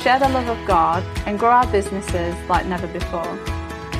share 0.00 0.18
the 0.18 0.28
love 0.28 0.48
of 0.48 0.66
God, 0.66 1.04
and 1.26 1.38
grow 1.38 1.50
our 1.50 1.70
businesses 1.70 2.34
like 2.48 2.64
never 2.66 2.86
before. 2.86 3.36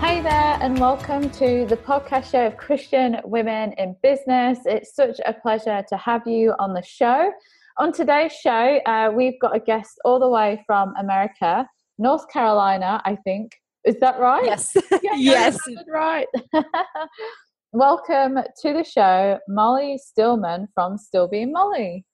Hey 0.00 0.22
there, 0.22 0.56
and 0.60 0.78
welcome 0.78 1.28
to 1.30 1.66
the 1.66 1.76
podcast 1.76 2.30
show 2.30 2.46
of 2.46 2.56
Christian 2.56 3.18
Women 3.24 3.72
in 3.72 3.94
Business. 4.02 4.60
It's 4.64 4.94
such 4.94 5.20
a 5.26 5.34
pleasure 5.34 5.84
to 5.88 5.96
have 5.98 6.26
you 6.26 6.54
on 6.58 6.72
the 6.72 6.82
show. 6.82 7.30
On 7.78 7.92
today's 7.92 8.32
show, 8.32 8.80
uh, 8.86 9.10
we've 9.14 9.38
got 9.38 9.54
a 9.54 9.60
guest 9.60 10.00
all 10.02 10.18
the 10.18 10.30
way 10.30 10.64
from 10.66 10.94
America, 10.98 11.68
North 11.98 12.26
Carolina, 12.30 13.02
I 13.04 13.16
think. 13.16 13.52
Is 13.84 13.96
that 14.00 14.18
right? 14.18 14.46
Yes. 14.46 14.74
yes. 15.02 15.58
right. 15.86 16.26
Welcome 17.72 18.38
to 18.62 18.72
the 18.72 18.82
show, 18.82 19.38
Molly 19.46 19.98
Stillman 19.98 20.68
from 20.74 20.96
Still 20.96 21.28
Being 21.28 21.52
Molly. 21.52 22.06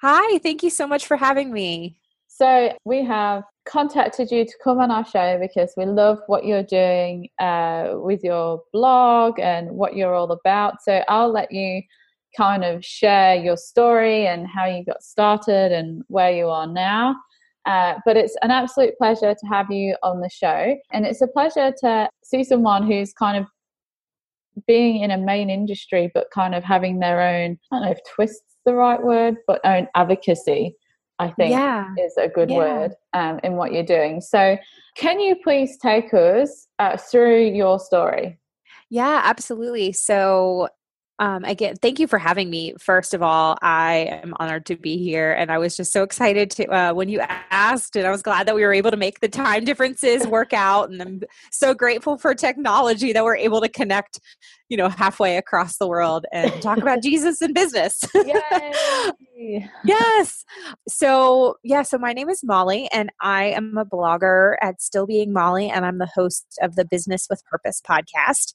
Hi, 0.00 0.38
thank 0.38 0.62
you 0.62 0.70
so 0.70 0.86
much 0.86 1.06
for 1.06 1.18
having 1.18 1.52
me. 1.52 1.98
So, 2.28 2.74
we 2.86 3.04
have 3.04 3.42
contacted 3.66 4.30
you 4.30 4.46
to 4.46 4.52
come 4.64 4.78
on 4.78 4.90
our 4.90 5.04
show 5.04 5.38
because 5.38 5.74
we 5.76 5.84
love 5.84 6.20
what 6.26 6.46
you're 6.46 6.62
doing 6.62 7.28
uh, 7.38 7.90
with 7.96 8.24
your 8.24 8.62
blog 8.72 9.38
and 9.40 9.72
what 9.72 9.94
you're 9.94 10.14
all 10.14 10.32
about. 10.32 10.82
So, 10.82 11.02
I'll 11.06 11.30
let 11.30 11.52
you 11.52 11.82
kind 12.36 12.64
of 12.64 12.84
share 12.84 13.34
your 13.34 13.56
story 13.56 14.26
and 14.26 14.46
how 14.46 14.64
you 14.66 14.84
got 14.84 15.02
started 15.02 15.72
and 15.72 16.02
where 16.08 16.32
you 16.32 16.48
are 16.48 16.66
now. 16.66 17.16
Uh, 17.66 17.94
but 18.04 18.16
it's 18.16 18.36
an 18.42 18.50
absolute 18.50 18.96
pleasure 18.96 19.34
to 19.34 19.46
have 19.46 19.70
you 19.70 19.96
on 20.02 20.20
the 20.20 20.30
show. 20.30 20.76
And 20.92 21.04
it's 21.04 21.20
a 21.20 21.26
pleasure 21.26 21.72
to 21.80 22.08
see 22.22 22.44
someone 22.44 22.86
who's 22.86 23.12
kind 23.12 23.36
of 23.36 23.46
being 24.66 25.02
in 25.02 25.10
a 25.10 25.18
main 25.18 25.50
industry, 25.50 26.10
but 26.14 26.28
kind 26.32 26.54
of 26.54 26.62
having 26.62 27.00
their 27.00 27.20
own, 27.20 27.58
I 27.72 27.76
don't 27.76 27.84
know 27.84 27.90
if 27.90 27.98
twist's 28.14 28.56
the 28.64 28.74
right 28.74 29.02
word, 29.02 29.36
but 29.46 29.60
own 29.64 29.88
advocacy, 29.94 30.76
I 31.18 31.30
think 31.30 31.50
yeah. 31.50 31.88
is 31.98 32.16
a 32.16 32.28
good 32.28 32.50
yeah. 32.50 32.56
word 32.56 32.92
um, 33.14 33.40
in 33.42 33.54
what 33.54 33.72
you're 33.72 33.82
doing. 33.82 34.20
So, 34.20 34.58
can 34.96 35.20
you 35.20 35.36
please 35.36 35.76
take 35.78 36.12
us 36.14 36.68
uh, 36.78 36.96
through 36.96 37.46
your 37.46 37.78
story? 37.78 38.38
Yeah, 38.90 39.22
absolutely. 39.24 39.92
So, 39.92 40.68
um, 41.18 41.44
again, 41.44 41.76
thank 41.76 41.98
you 41.98 42.06
for 42.06 42.18
having 42.18 42.50
me. 42.50 42.74
First 42.78 43.14
of 43.14 43.22
all, 43.22 43.56
I 43.62 44.20
am 44.22 44.34
honored 44.38 44.66
to 44.66 44.76
be 44.76 44.98
here, 44.98 45.32
and 45.32 45.50
I 45.50 45.56
was 45.56 45.74
just 45.74 45.92
so 45.92 46.02
excited 46.02 46.50
to 46.52 46.66
uh, 46.66 46.92
when 46.92 47.08
you 47.08 47.20
asked, 47.50 47.96
and 47.96 48.06
I 48.06 48.10
was 48.10 48.22
glad 48.22 48.46
that 48.46 48.54
we 48.54 48.62
were 48.62 48.74
able 48.74 48.90
to 48.90 48.98
make 48.98 49.20
the 49.20 49.28
time 49.28 49.64
differences 49.64 50.26
work 50.26 50.52
out. 50.52 50.90
And 50.90 51.00
I'm 51.00 51.22
so 51.50 51.72
grateful 51.72 52.18
for 52.18 52.34
technology 52.34 53.14
that 53.14 53.24
we're 53.24 53.36
able 53.36 53.62
to 53.62 53.68
connect, 53.68 54.20
you 54.68 54.76
know, 54.76 54.90
halfway 54.90 55.38
across 55.38 55.78
the 55.78 55.88
world 55.88 56.26
and 56.32 56.52
talk 56.60 56.78
about 56.78 57.02
Jesus 57.02 57.40
in 57.40 57.54
business. 57.54 58.04
yes. 59.84 60.44
So 60.88 61.56
yeah, 61.62 61.82
so 61.82 61.96
my 61.96 62.12
name 62.12 62.28
is 62.28 62.42
Molly, 62.44 62.88
and 62.92 63.10
I 63.22 63.46
am 63.46 63.78
a 63.78 63.86
blogger 63.86 64.56
at 64.60 64.82
Still 64.82 65.06
Being 65.06 65.32
Molly, 65.32 65.70
and 65.70 65.86
I'm 65.86 65.96
the 65.96 66.10
host 66.14 66.46
of 66.60 66.76
the 66.76 66.84
Business 66.84 67.26
with 67.30 67.42
Purpose 67.46 67.80
podcast. 67.88 68.52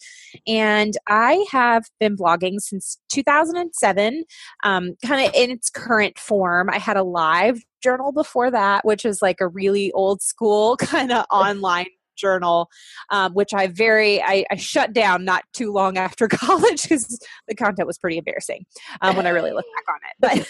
And 0.47 0.95
I 1.07 1.45
have 1.51 1.85
been 1.99 2.15
blogging 2.15 2.50
since 2.59 2.97
2007, 3.11 4.23
um, 4.63 4.95
kind 5.05 5.27
of 5.27 5.33
in 5.33 5.51
its 5.51 5.69
current 5.69 6.17
form. 6.17 6.69
I 6.69 6.77
had 6.77 6.97
a 6.97 7.03
live 7.03 7.61
journal 7.81 8.11
before 8.11 8.51
that, 8.51 8.85
which 8.85 9.05
is 9.05 9.21
like 9.21 9.41
a 9.41 9.47
really 9.47 9.91
old 9.93 10.21
school 10.21 10.77
kind 10.79 11.11
of 11.11 11.25
online 11.31 11.87
journal 12.15 12.69
um, 13.09 13.33
which 13.33 13.53
i 13.53 13.67
very 13.67 14.21
I, 14.21 14.45
I, 14.51 14.55
shut 14.55 14.93
down 14.93 15.25
not 15.25 15.43
too 15.53 15.71
long 15.71 15.97
after 15.97 16.27
college 16.29 16.83
because 16.83 17.19
the 17.47 17.55
content 17.55 17.87
was 17.87 17.97
pretty 17.97 18.17
embarrassing 18.17 18.65
um, 19.01 19.15
when 19.15 19.25
i 19.25 19.29
really 19.29 19.51
look 19.51 19.65
back 19.75 19.85
on 19.89 20.43
it 20.45 20.47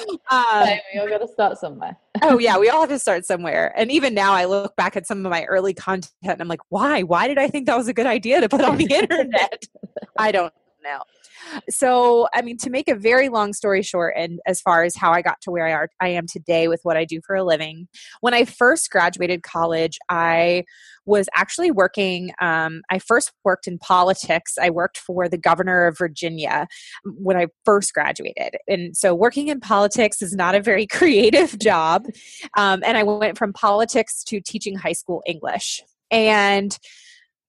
but 0.00 0.10
um, 0.30 0.66
hey, 0.66 0.80
we 0.94 1.00
all 1.00 1.08
got 1.08 1.18
to 1.18 1.28
start 1.28 1.58
somewhere. 1.58 1.96
Oh 2.22 2.38
yeah 2.38 2.58
we 2.58 2.70
all 2.70 2.80
have 2.80 2.90
to 2.90 2.98
start 2.98 3.26
somewhere 3.26 3.72
and 3.76 3.90
even 3.90 4.14
now 4.14 4.32
i 4.32 4.46
look 4.46 4.74
back 4.76 4.96
at 4.96 5.06
some 5.06 5.24
of 5.24 5.30
my 5.30 5.44
early 5.44 5.74
content 5.74 6.12
and 6.22 6.40
i'm 6.40 6.48
like 6.48 6.60
why? 6.68 7.02
Why 7.02 7.28
did 7.28 7.38
i 7.38 7.48
think 7.48 7.66
that 7.66 7.76
was 7.76 7.88
a 7.88 7.92
good 7.92 8.06
idea 8.06 8.40
to 8.40 8.48
put 8.48 8.62
on 8.62 8.78
the 8.78 8.86
internet? 8.90 9.64
I 10.18 10.32
don't 10.32 10.52
know 10.82 11.02
so, 11.68 12.28
I 12.34 12.42
mean, 12.42 12.56
to 12.58 12.70
make 12.70 12.88
a 12.88 12.94
very 12.94 13.28
long 13.28 13.52
story 13.52 13.82
short, 13.82 14.14
and 14.16 14.40
as 14.46 14.60
far 14.60 14.84
as 14.84 14.96
how 14.96 15.12
I 15.12 15.22
got 15.22 15.40
to 15.42 15.50
where 15.50 15.66
I, 15.66 15.72
are, 15.72 15.88
I 16.00 16.08
am 16.08 16.26
today 16.26 16.68
with 16.68 16.80
what 16.82 16.96
I 16.96 17.04
do 17.04 17.20
for 17.26 17.34
a 17.34 17.44
living, 17.44 17.88
when 18.20 18.34
I 18.34 18.44
first 18.44 18.90
graduated 18.90 19.42
college, 19.42 19.98
I 20.08 20.64
was 21.06 21.28
actually 21.34 21.70
working. 21.70 22.32
Um, 22.40 22.82
I 22.90 22.98
first 22.98 23.32
worked 23.44 23.66
in 23.66 23.78
politics. 23.78 24.54
I 24.60 24.70
worked 24.70 24.98
for 24.98 25.28
the 25.28 25.38
governor 25.38 25.86
of 25.86 25.98
Virginia 25.98 26.68
when 27.04 27.36
I 27.36 27.46
first 27.64 27.92
graduated. 27.94 28.56
And 28.68 28.96
so, 28.96 29.14
working 29.14 29.48
in 29.48 29.60
politics 29.60 30.22
is 30.22 30.34
not 30.34 30.54
a 30.54 30.60
very 30.60 30.86
creative 30.90 31.58
job. 31.58 32.06
Um, 32.56 32.82
and 32.84 32.96
I 32.96 33.02
went 33.02 33.38
from 33.38 33.52
politics 33.52 34.22
to 34.24 34.40
teaching 34.40 34.76
high 34.76 34.92
school 34.92 35.22
English. 35.26 35.82
And 36.10 36.76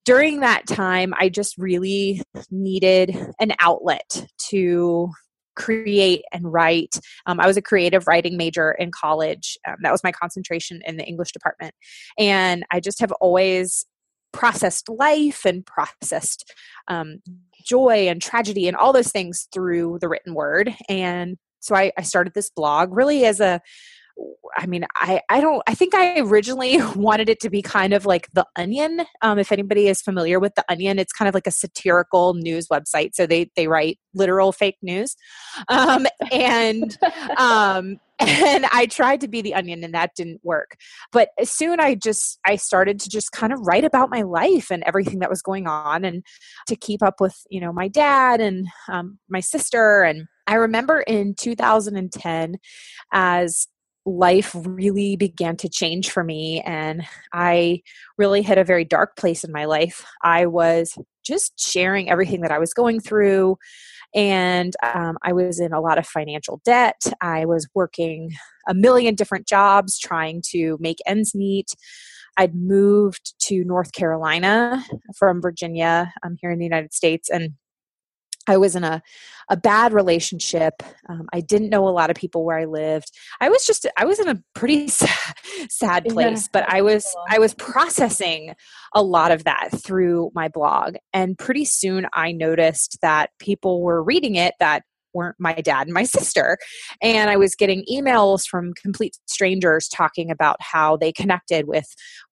during 0.05 0.39
that 0.39 0.67
time, 0.67 1.13
I 1.19 1.29
just 1.29 1.57
really 1.57 2.21
needed 2.49 3.15
an 3.39 3.53
outlet 3.59 4.25
to 4.49 5.09
create 5.55 6.23
and 6.31 6.51
write. 6.51 6.95
Um, 7.25 7.39
I 7.39 7.47
was 7.47 7.57
a 7.57 7.61
creative 7.61 8.07
writing 8.07 8.37
major 8.37 8.71
in 8.71 8.91
college. 8.91 9.57
Um, 9.67 9.75
that 9.83 9.91
was 9.91 10.03
my 10.03 10.11
concentration 10.11 10.81
in 10.85 10.97
the 10.97 11.05
English 11.05 11.31
department. 11.31 11.75
And 12.17 12.65
I 12.71 12.79
just 12.79 12.99
have 12.99 13.11
always 13.13 13.85
processed 14.31 14.89
life 14.89 15.45
and 15.45 15.65
processed 15.65 16.51
um, 16.87 17.21
joy 17.63 18.07
and 18.07 18.21
tragedy 18.21 18.67
and 18.67 18.77
all 18.77 18.93
those 18.93 19.11
things 19.11 19.47
through 19.53 19.99
the 19.99 20.07
written 20.07 20.33
word. 20.33 20.73
And 20.89 21.37
so 21.59 21.75
I, 21.75 21.91
I 21.97 22.01
started 22.01 22.33
this 22.33 22.49
blog 22.49 22.95
really 22.95 23.25
as 23.25 23.39
a 23.39 23.61
I 24.57 24.65
mean, 24.65 24.85
I, 24.95 25.21
I 25.29 25.39
don't, 25.39 25.61
I 25.67 25.75
think 25.75 25.93
I 25.93 26.19
originally 26.19 26.79
wanted 26.95 27.29
it 27.29 27.39
to 27.41 27.49
be 27.49 27.61
kind 27.61 27.93
of 27.93 28.05
like 28.05 28.29
The 28.33 28.45
Onion. 28.55 29.05
Um, 29.21 29.39
if 29.39 29.51
anybody 29.51 29.87
is 29.87 30.01
familiar 30.01 30.39
with 30.39 30.55
The 30.55 30.65
Onion, 30.69 30.99
it's 30.99 31.13
kind 31.13 31.29
of 31.29 31.33
like 31.35 31.47
a 31.47 31.51
satirical 31.51 32.33
news 32.33 32.67
website. 32.67 33.11
So 33.13 33.25
they, 33.25 33.49
they 33.55 33.67
write 33.67 33.99
literal 34.13 34.51
fake 34.51 34.77
news. 34.81 35.15
Um, 35.69 36.05
and, 36.31 36.97
um, 37.37 37.99
and 38.19 38.65
I 38.71 38.85
tried 38.85 39.21
to 39.21 39.27
be 39.27 39.41
the 39.41 39.55
onion 39.55 39.83
and 39.83 39.95
that 39.95 40.11
didn't 40.15 40.41
work. 40.43 40.75
But 41.11 41.29
soon 41.43 41.79
I 41.79 41.95
just 41.95 42.39
I 42.45 42.55
started 42.55 42.99
to 42.99 43.09
just 43.09 43.31
kind 43.31 43.51
of 43.51 43.59
write 43.61 43.83
about 43.83 44.11
my 44.11 44.21
life 44.21 44.69
and 44.69 44.83
everything 44.85 45.19
that 45.19 45.29
was 45.29 45.41
going 45.41 45.65
on 45.65 46.05
and 46.05 46.23
to 46.67 46.75
keep 46.75 47.01
up 47.01 47.15
with, 47.19 47.35
you 47.49 47.59
know, 47.59 47.73
my 47.73 47.87
dad 47.87 48.39
and 48.39 48.67
um, 48.87 49.17
my 49.27 49.39
sister 49.39 50.03
and 50.03 50.27
I 50.47 50.55
remember 50.55 51.01
in 51.01 51.33
2010 51.35 52.57
as 53.11 53.67
life 54.05 54.55
really 54.55 55.15
began 55.15 55.55
to 55.57 55.69
change 55.69 56.09
for 56.09 56.23
me 56.23 56.61
and 56.61 57.03
I 57.33 57.81
really 58.17 58.41
hit 58.41 58.57
a 58.57 58.63
very 58.63 58.83
dark 58.83 59.15
place 59.15 59.43
in 59.43 59.51
my 59.51 59.65
life. 59.65 60.03
I 60.23 60.47
was 60.47 60.97
just 61.23 61.59
sharing 61.59 62.09
everything 62.09 62.41
that 62.41 62.51
I 62.51 62.57
was 62.57 62.73
going 62.73 62.99
through 62.99 63.57
and 64.13 64.75
um, 64.83 65.17
I 65.23 65.33
was 65.33 65.59
in 65.59 65.71
a 65.71 65.79
lot 65.79 65.97
of 65.97 66.07
financial 66.07 66.61
debt. 66.65 67.01
I 67.21 67.45
was 67.45 67.67
working 67.73 68.31
a 68.67 68.73
million 68.73 69.15
different 69.15 69.47
jobs 69.47 69.97
trying 69.99 70.41
to 70.49 70.77
make 70.79 70.97
ends 71.05 71.33
meet. 71.33 71.73
I'd 72.37 72.55
moved 72.55 73.33
to 73.47 73.63
North 73.63 73.93
Carolina 73.93 74.83
from 75.17 75.41
Virginia 75.41 76.13
um, 76.23 76.37
here 76.41 76.51
in 76.51 76.59
the 76.59 76.65
United 76.65 76.93
States 76.93 77.29
and 77.29 77.53
I 78.47 78.57
was 78.57 78.75
in 78.75 78.83
a, 78.83 79.01
a 79.49 79.57
bad 79.57 79.93
relationship. 79.93 80.81
Um, 81.09 81.27
I 81.33 81.41
didn't 81.41 81.69
know 81.69 81.87
a 81.87 81.91
lot 81.91 82.09
of 82.09 82.15
people 82.15 82.43
where 82.43 82.57
I 82.57 82.65
lived. 82.65 83.11
I 83.39 83.49
was 83.49 83.65
just 83.65 83.85
I 83.97 84.05
was 84.05 84.19
in 84.19 84.27
a 84.27 84.41
pretty 84.55 84.87
sad, 84.89 85.35
sad 85.69 86.05
place, 86.05 86.49
but 86.51 86.67
I 86.67 86.81
was 86.81 87.15
I 87.29 87.39
was 87.39 87.53
processing 87.53 88.55
a 88.93 89.03
lot 89.03 89.31
of 89.31 89.43
that 89.43 89.69
through 89.83 90.31
my 90.33 90.47
blog. 90.47 90.95
And 91.13 91.37
pretty 91.37 91.65
soon 91.65 92.07
I 92.13 92.31
noticed 92.31 92.97
that 93.01 93.31
people 93.39 93.81
were 93.81 94.03
reading 94.03 94.35
it 94.35 94.55
that 94.59 94.83
weren't 95.13 95.35
my 95.39 95.53
dad 95.53 95.87
and 95.87 95.93
my 95.93 96.03
sister. 96.03 96.57
And 97.01 97.29
I 97.29 97.37
was 97.37 97.55
getting 97.55 97.83
emails 97.91 98.47
from 98.47 98.73
complete 98.73 99.17
strangers 99.25 99.87
talking 99.87 100.31
about 100.31 100.57
how 100.59 100.97
they 100.97 101.11
connected 101.11 101.67
with 101.67 101.87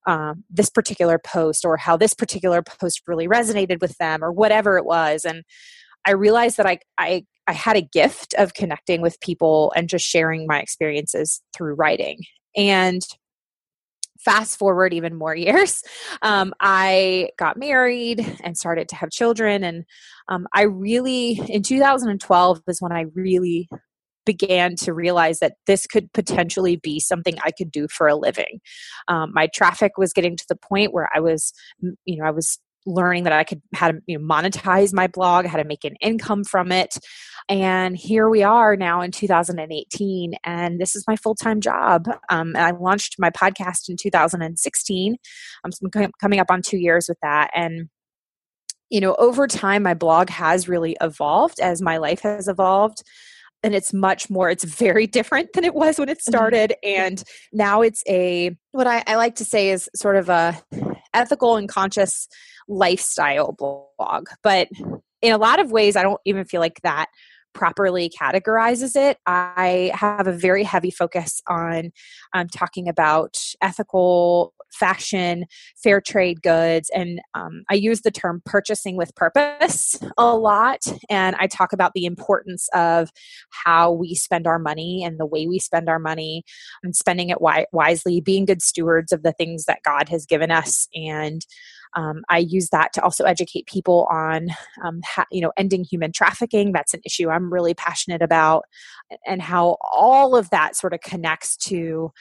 um, 0.07 0.43
this 0.49 0.69
particular 0.69 1.19
post 1.19 1.65
or 1.65 1.77
how 1.77 1.97
this 1.97 2.13
particular 2.13 2.61
post 2.61 3.01
really 3.07 3.27
resonated 3.27 3.81
with 3.81 3.97
them 3.97 4.23
or 4.23 4.31
whatever 4.31 4.77
it 4.77 4.85
was. 4.85 5.25
And 5.25 5.43
I 6.09 6.13
realized 6.13 6.57
that 6.57 6.65
I, 6.65 6.79
I, 6.97 7.23
I 7.45 7.53
had 7.53 7.77
a 7.77 7.81
gift 7.81 8.33
of 8.39 8.55
connecting 8.55 8.99
with 8.99 9.21
people 9.21 9.71
and 9.75 9.87
just 9.87 10.03
sharing 10.03 10.47
my 10.47 10.59
experiences 10.59 11.39
through 11.55 11.75
writing. 11.75 12.17
And 12.57 13.03
fast 14.19 14.57
forward 14.57 14.91
even 14.91 15.15
more 15.15 15.33
years 15.47 15.81
um, 16.23 16.53
i 16.59 17.29
got 17.37 17.55
married 17.55 18.19
and 18.43 18.57
started 18.57 18.89
to 18.89 18.95
have 18.97 19.09
children 19.09 19.63
and 19.63 19.85
um, 20.27 20.45
i 20.53 20.63
really 20.63 21.39
in 21.47 21.63
2012 21.63 22.61
is 22.67 22.81
when 22.81 22.91
i 22.91 23.05
really 23.13 23.69
began 24.25 24.75
to 24.75 24.93
realize 24.93 25.39
that 25.39 25.53
this 25.67 25.87
could 25.87 26.11
potentially 26.11 26.75
be 26.75 26.99
something 26.99 27.37
i 27.45 27.51
could 27.51 27.71
do 27.71 27.87
for 27.87 28.09
a 28.09 28.15
living 28.15 28.59
um, 29.07 29.31
my 29.33 29.47
traffic 29.55 29.93
was 29.97 30.11
getting 30.11 30.35
to 30.35 30.45
the 30.49 30.57
point 30.57 30.91
where 30.91 31.07
i 31.15 31.21
was 31.21 31.53
you 32.03 32.17
know 32.17 32.25
i 32.25 32.31
was 32.31 32.59
learning 32.85 33.23
that 33.23 33.33
I 33.33 33.43
could 33.43 33.61
how 33.73 33.91
to 33.91 33.99
you 34.07 34.17
know, 34.17 34.25
monetize 34.25 34.93
my 34.93 35.07
blog, 35.07 35.45
how 35.45 35.57
to 35.57 35.63
make 35.63 35.83
an 35.83 35.95
income 36.01 36.43
from 36.43 36.71
it. 36.71 36.97
And 37.47 37.97
here 37.97 38.29
we 38.29 38.43
are 38.43 38.75
now 38.75 39.01
in 39.01 39.11
2018, 39.11 40.33
and 40.43 40.79
this 40.79 40.95
is 40.95 41.03
my 41.07 41.15
full 41.15 41.35
time 41.35 41.61
job. 41.61 42.05
Um, 42.29 42.55
I 42.55 42.71
launched 42.71 43.15
my 43.17 43.31
podcast 43.31 43.89
in 43.89 43.97
2016. 43.97 45.17
I'm 45.63 46.11
coming 46.21 46.39
up 46.39 46.51
on 46.51 46.61
two 46.61 46.77
years 46.77 47.07
with 47.09 47.17
that. 47.21 47.49
And 47.55 47.89
you 48.89 48.99
know, 48.99 49.15
over 49.15 49.47
time, 49.47 49.83
my 49.83 49.93
blog 49.93 50.29
has 50.29 50.67
really 50.67 50.97
evolved 50.99 51.59
as 51.59 51.81
my 51.81 51.97
life 51.97 52.21
has 52.21 52.47
evolved 52.47 53.03
and 53.63 53.75
it's 53.75 53.93
much 53.93 54.29
more 54.29 54.49
it's 54.49 54.63
very 54.63 55.07
different 55.17 55.53
than 55.53 55.63
it 55.63 55.73
was 55.73 55.99
when 55.99 56.09
it 56.09 56.17
mm-hmm. 56.17 56.31
started 56.31 56.73
and 56.83 57.23
now 57.51 57.81
it's 57.81 58.03
a 58.07 58.55
what 58.71 58.87
I, 58.87 59.03
I, 59.07 59.15
like 59.15 59.35
to 59.35 59.45
say 59.45 59.69
is 59.69 59.89
sort 59.95 60.15
of 60.15 60.29
a 60.29 60.61
ethical 61.13 61.55
and 61.55 61.67
conscious 61.67 62.27
lifestyle 62.67 63.51
blog. 63.53 64.27
But 64.43 64.69
in 65.21 65.33
a 65.33 65.37
lot 65.37 65.59
of 65.59 65.71
ways, 65.71 65.95
I 65.95 66.03
don't 66.03 66.21
even 66.25 66.45
feel 66.45 66.61
like 66.61 66.79
that 66.83 67.07
properly 67.53 68.09
categorizes 68.09 68.95
it. 68.95 69.17
I 69.25 69.91
have 69.93 70.27
a 70.27 70.33
very 70.33 70.63
heavy 70.63 70.91
focus 70.91 71.41
on 71.47 71.91
um, 72.33 72.47
talking 72.47 72.87
about 72.87 73.37
ethical 73.61 74.53
fashion, 74.71 75.45
fair 75.83 75.99
trade 75.99 76.41
goods, 76.41 76.89
and 76.93 77.19
um, 77.33 77.63
I 77.69 77.73
use 77.73 78.01
the 78.01 78.11
term 78.11 78.41
purchasing 78.45 78.95
with 78.95 79.15
purpose 79.15 79.99
a 80.17 80.35
lot. 80.35 80.81
And 81.09 81.35
I 81.39 81.47
talk 81.47 81.73
about 81.73 81.93
the 81.93 82.05
importance 82.05 82.69
of 82.73 83.09
how 83.49 83.91
we 83.91 84.15
spend 84.15 84.47
our 84.47 84.59
money 84.59 85.03
and 85.03 85.19
the 85.19 85.25
way 85.25 85.47
we 85.47 85.59
spend 85.59 85.89
our 85.89 85.99
money 85.99 86.43
and 86.83 86.95
spending 86.95 87.29
it 87.29 87.39
wi- 87.39 87.65
wisely, 87.71 88.21
being 88.21 88.45
good 88.45 88.61
stewards 88.61 89.11
of 89.11 89.23
the 89.23 89.33
things 89.33 89.65
that 89.65 89.83
God 89.83 90.09
has 90.09 90.25
given 90.25 90.51
us 90.51 90.87
and 90.93 91.45
um, 91.95 92.23
I 92.29 92.39
use 92.39 92.69
that 92.69 92.93
to 92.93 93.03
also 93.03 93.23
educate 93.23 93.65
people 93.65 94.07
on, 94.11 94.49
um, 94.83 95.01
ha- 95.05 95.25
you 95.31 95.41
know, 95.41 95.51
ending 95.57 95.83
human 95.83 96.11
trafficking. 96.11 96.71
That's 96.71 96.93
an 96.93 97.01
issue 97.05 97.29
I'm 97.29 97.51
really 97.51 97.73
passionate 97.73 98.21
about, 98.21 98.65
and 99.25 99.41
how 99.41 99.77
all 99.91 100.35
of 100.35 100.49
that 100.51 100.75
sort 100.75 100.93
of 100.93 101.01
connects 101.01 101.57
to 101.67 102.11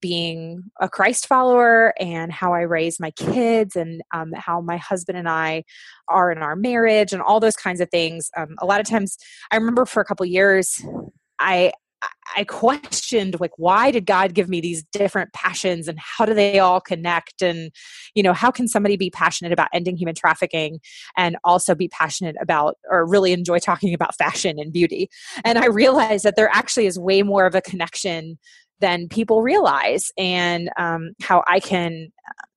being 0.00 0.62
a 0.80 0.88
Christ 0.88 1.26
follower 1.26 1.92
and 1.98 2.32
how 2.32 2.54
I 2.54 2.60
raise 2.60 3.00
my 3.00 3.10
kids 3.10 3.74
and 3.74 4.00
um, 4.14 4.32
how 4.32 4.60
my 4.60 4.76
husband 4.76 5.18
and 5.18 5.28
I 5.28 5.64
are 6.08 6.30
in 6.30 6.38
our 6.38 6.54
marriage 6.54 7.12
and 7.12 7.20
all 7.20 7.40
those 7.40 7.56
kinds 7.56 7.80
of 7.80 7.90
things. 7.90 8.30
Um, 8.36 8.54
a 8.58 8.66
lot 8.66 8.80
of 8.80 8.86
times, 8.86 9.18
I 9.50 9.56
remember 9.56 9.84
for 9.86 10.00
a 10.00 10.04
couple 10.04 10.24
years, 10.26 10.80
I 11.40 11.72
I 12.36 12.44
questioned 12.44 13.40
like 13.40 13.52
why 13.56 13.90
did 13.90 14.06
God 14.06 14.34
give 14.34 14.48
me 14.48 14.60
these 14.60 14.84
different 14.92 15.32
passions 15.32 15.88
and 15.88 15.98
how 15.98 16.24
do 16.24 16.34
they 16.34 16.58
all 16.58 16.80
connect? 16.80 17.42
And 17.42 17.72
you 18.14 18.22
know 18.22 18.32
how 18.32 18.50
can 18.50 18.68
somebody 18.68 18.96
be 18.96 19.10
passionate 19.10 19.52
about 19.52 19.68
ending 19.72 19.96
human 19.96 20.14
trafficking 20.14 20.80
and 21.16 21.36
also 21.42 21.74
be 21.74 21.88
passionate 21.88 22.36
about 22.40 22.76
or 22.90 23.06
really 23.06 23.32
enjoy 23.32 23.58
talking 23.58 23.94
about 23.94 24.16
fashion 24.16 24.58
and 24.58 24.72
beauty? 24.72 25.08
And 25.44 25.58
I 25.58 25.66
realized 25.66 26.24
that 26.24 26.36
there 26.36 26.50
actually 26.52 26.86
is 26.86 26.98
way 26.98 27.22
more 27.22 27.46
of 27.46 27.54
a 27.54 27.60
connection 27.60 28.38
than 28.80 29.08
people 29.08 29.42
realize. 29.42 30.12
And 30.16 30.70
um, 30.78 31.14
how 31.20 31.42
I 31.48 31.60
can 31.60 32.12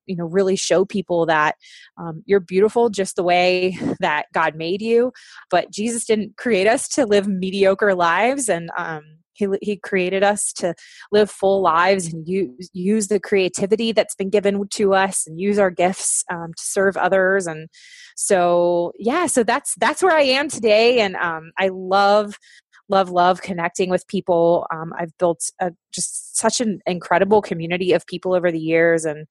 you 0.06 0.16
know 0.16 0.26
really 0.26 0.56
show 0.56 0.84
people 0.84 1.26
that 1.26 1.56
um, 1.96 2.22
you're 2.26 2.40
beautiful 2.40 2.90
just 2.90 3.16
the 3.16 3.22
way 3.22 3.78
that 4.00 4.26
God 4.34 4.56
made 4.56 4.82
you 4.82 5.12
but 5.48 5.70
Jesus 5.70 6.04
didn't 6.04 6.36
create 6.36 6.66
us 6.66 6.88
to 6.88 7.06
live 7.06 7.28
mediocre 7.28 7.94
lives. 7.94 8.48
And 8.48 8.68
um, 8.76 9.02
he, 9.42 9.58
he 9.60 9.76
created 9.76 10.22
us 10.22 10.52
to 10.54 10.74
live 11.10 11.30
full 11.30 11.60
lives 11.60 12.12
and 12.12 12.26
use, 12.26 12.70
use 12.72 13.08
the 13.08 13.20
creativity 13.20 13.92
that's 13.92 14.14
been 14.14 14.30
given 14.30 14.66
to 14.74 14.94
us 14.94 15.26
and 15.26 15.40
use 15.40 15.58
our 15.58 15.70
gifts 15.70 16.24
um, 16.30 16.52
to 16.56 16.62
serve 16.62 16.96
others. 16.96 17.46
And 17.46 17.68
so, 18.16 18.92
yeah, 18.98 19.26
so 19.26 19.42
that's, 19.42 19.74
that's 19.76 20.02
where 20.02 20.16
I 20.16 20.22
am 20.22 20.48
today. 20.48 21.00
And 21.00 21.16
um, 21.16 21.52
I 21.58 21.68
love, 21.68 22.38
love, 22.88 23.10
love 23.10 23.42
connecting 23.42 23.90
with 23.90 24.06
people. 24.06 24.66
Um, 24.72 24.92
I've 24.98 25.16
built 25.18 25.40
a, 25.60 25.72
just 25.92 26.36
such 26.36 26.60
an 26.60 26.80
incredible 26.86 27.42
community 27.42 27.92
of 27.92 28.06
people 28.06 28.34
over 28.34 28.50
the 28.52 28.60
years. 28.60 29.04
And 29.04 29.26